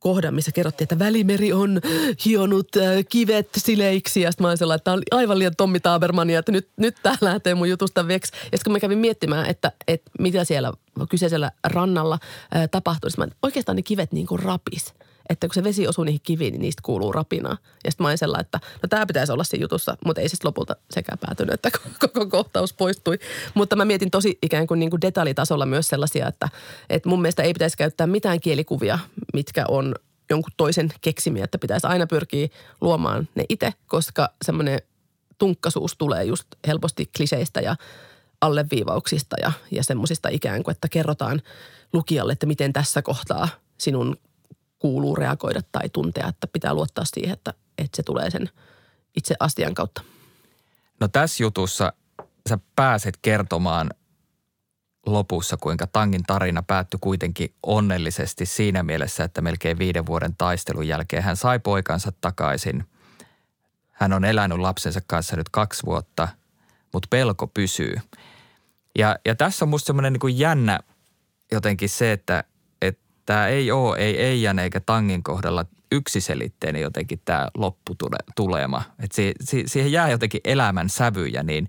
[0.00, 1.80] kohdan, missä kerrottiin, että Välimeri on
[2.24, 4.20] hionut äh, kivet sileiksi.
[4.20, 6.96] Ja sitten mä olin sellainen, että tämä on aivan liian Tommi Tabermania, että nyt, nyt
[7.02, 8.32] tämä lähtee mun jutusta veksi.
[8.32, 10.72] Ja sitten kun mä kävin miettimään, että, että mitä siellä
[11.08, 12.18] kyseisellä rannalla
[12.56, 14.94] äh, tapahtui, niin oikeastaan ne kivet niin kuin rapis
[15.30, 17.56] että kun se vesi osuu niihin kiviin, niin niistä kuuluu rapinaa.
[17.84, 20.44] Ja sitten mä olin sellainen, että no tämä pitäisi olla siinä jutussa, mutta ei siis
[20.44, 21.70] lopulta sekään päätynyt, että
[22.00, 23.18] koko kohtaus poistui.
[23.54, 26.48] Mutta mä mietin tosi ikään kuin, niin kuin detaljitasolla myös sellaisia, että,
[26.90, 28.98] että mun mielestä ei pitäisi käyttää mitään kielikuvia,
[29.32, 29.94] mitkä on
[30.30, 32.48] jonkun toisen keksimiä, että pitäisi aina pyrkiä
[32.80, 34.82] luomaan ne itse, koska semmoinen
[35.38, 37.76] tunkkasuus tulee just helposti kliseistä ja
[38.40, 41.42] alleviivauksista ja, ja semmoisista ikään kuin, että kerrotaan
[41.92, 44.16] lukijalle, että miten tässä kohtaa sinun
[44.80, 48.48] kuuluu reagoida tai tuntea, että pitää luottaa siihen, että, että se tulee sen
[49.16, 50.02] itse asian kautta.
[51.00, 51.92] No tässä jutussa
[52.48, 53.90] sä pääset kertomaan
[55.06, 61.22] lopussa, kuinka Tangin tarina päättyi kuitenkin onnellisesti siinä mielessä, että melkein viiden vuoden taistelun jälkeen
[61.22, 62.84] hän sai poikansa takaisin.
[63.90, 66.28] Hän on elänyt lapsensa kanssa nyt kaksi vuotta,
[66.92, 67.94] mutta pelko pysyy.
[68.98, 70.80] Ja, ja tässä on musta semmoinen niin jännä
[71.52, 72.44] jotenkin se, että
[73.26, 78.82] tämä ei ole, ei Eijan eikä Tangin kohdalla yksiselitteinen jotenkin tämä lopputulema.
[79.02, 81.68] Että si, si, siihen jää jotenkin elämän sävyjä, niin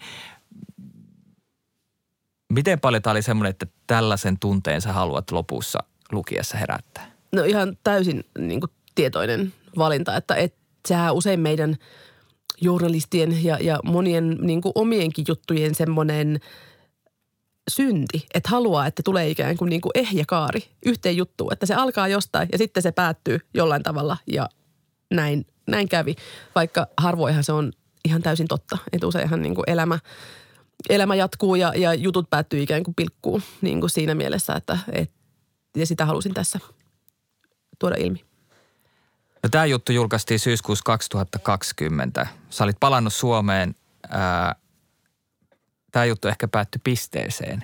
[2.53, 5.79] miten paljon tämä oli semmoinen, että tällaisen tunteen sä haluat lopussa
[6.11, 7.11] lukiessa herättää?
[7.31, 10.55] No ihan täysin niin kuin tietoinen valinta, että et,
[10.87, 11.75] sehän usein meidän
[12.61, 16.39] journalistien ja, ja monien niin kuin omienkin juttujen semmoinen–
[17.71, 21.73] synti, että haluaa, että tulee ikään kuin, niin kuin ehjä kaari yhteen juttuun, että se
[21.73, 24.49] alkaa jostain ja sitten se päättyy jollain tavalla ja
[25.13, 26.15] näin, näin kävi.
[26.55, 27.71] Vaikka harvoinhan se on
[28.05, 29.99] ihan täysin totta, että useinhan niin kuin elämä,
[30.89, 35.11] elämä jatkuu ja, ja jutut päättyy ikään kuin pilkkuun niin kuin siinä mielessä, että et,
[35.75, 36.59] ja sitä halusin tässä
[37.79, 38.25] tuoda ilmi.
[39.43, 42.27] No, tämä juttu julkaistiin syyskuussa 2020.
[42.49, 43.75] Sä olit palannut Suomeen
[44.09, 44.55] ää,
[45.91, 47.63] tämä juttu ehkä päättyi pisteeseen.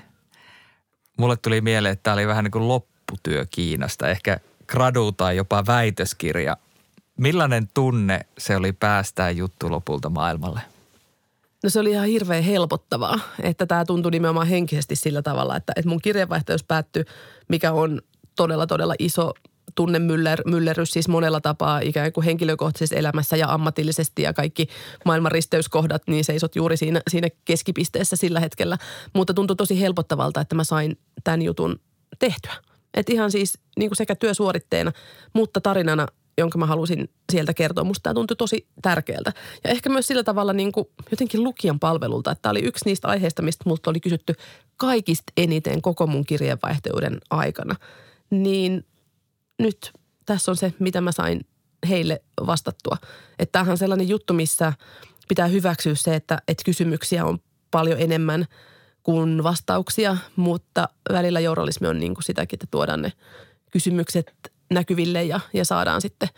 [1.17, 5.63] Mulle tuli mieleen, että tämä oli vähän niin kuin lopputyö Kiinasta, ehkä gradu tai jopa
[5.67, 6.57] väitöskirja.
[7.17, 10.59] Millainen tunne se oli päästää juttu lopulta maailmalle?
[11.63, 15.89] No se oli ihan hirveän helpottavaa, että tämä tuntui nimenomaan henkisesti sillä tavalla, että, että
[15.89, 17.05] mun kirjeenvaihtajuus päättyi,
[17.47, 18.01] mikä on
[18.35, 19.33] todella todella iso
[19.75, 24.67] tunnemyllerys siis monella tapaa ikään kuin henkilökohtaisessa elämässä ja ammatillisesti ja kaikki
[25.05, 28.77] maailman risteyskohdat, niin seisot juuri siinä, siinä keskipisteessä sillä hetkellä.
[29.13, 31.79] Mutta tuntui tosi helpottavalta, että mä sain tämän jutun
[32.19, 32.53] tehtyä.
[32.93, 34.91] Että ihan siis niin kuin sekä työsuoritteena,
[35.33, 36.07] mutta tarinana,
[36.37, 37.83] jonka mä halusin sieltä kertoa.
[37.83, 39.33] Musta tämä tuntui tosi tärkeältä.
[39.63, 43.07] Ja ehkä myös sillä tavalla niin kuin jotenkin lukijan palvelulta, että tämä oli yksi niistä
[43.07, 44.33] aiheista, mistä multa oli kysytty
[44.77, 47.75] kaikista eniten koko mun kirjeenvaihtajuuden aikana.
[48.29, 48.85] Niin
[49.59, 49.91] nyt
[50.25, 51.41] tässä on se, mitä mä sain
[51.89, 52.97] heille vastattua.
[53.39, 54.73] Että tämähän on sellainen juttu, missä
[55.27, 57.39] pitää hyväksyä se, että, että kysymyksiä on
[57.71, 58.45] paljon enemmän
[59.03, 63.13] kuin vastauksia, mutta välillä journalismi on niin kuin sitäkin, että tuodaan ne
[63.71, 64.33] kysymykset
[64.71, 66.29] näkyville ja, ja saadaan sitten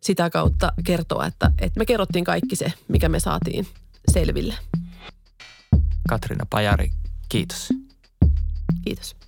[0.00, 3.66] sitä kautta kertoa, että, että me kerrottiin kaikki se, mikä me saatiin
[4.12, 4.54] selville.
[6.08, 6.90] Katriina Pajari,
[7.28, 7.68] kiitos.
[8.84, 9.19] Kiitos.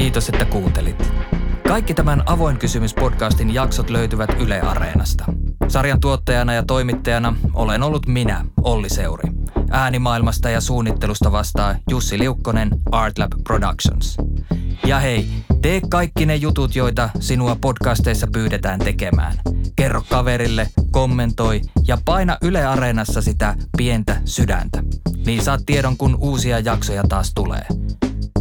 [0.00, 1.12] Kiitos, että kuuntelit.
[1.68, 5.24] Kaikki tämän Avoin kysymys-podcastin jaksot löytyvät Yle Areenasta.
[5.68, 9.30] Sarjan tuottajana ja toimittajana olen ollut minä, Olli Seuri.
[9.70, 14.16] Äänimaailmasta ja suunnittelusta vastaa Jussi Liukkonen, Artlab Productions.
[14.86, 15.26] Ja hei,
[15.62, 19.36] tee kaikki ne jutut, joita sinua podcasteissa pyydetään tekemään.
[19.76, 24.82] Kerro kaverille, kommentoi ja paina Yle Areenassa sitä pientä sydäntä.
[25.26, 27.66] Niin saat tiedon, kun uusia jaksoja taas tulee.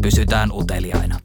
[0.01, 1.19] Pysytään uteliaina.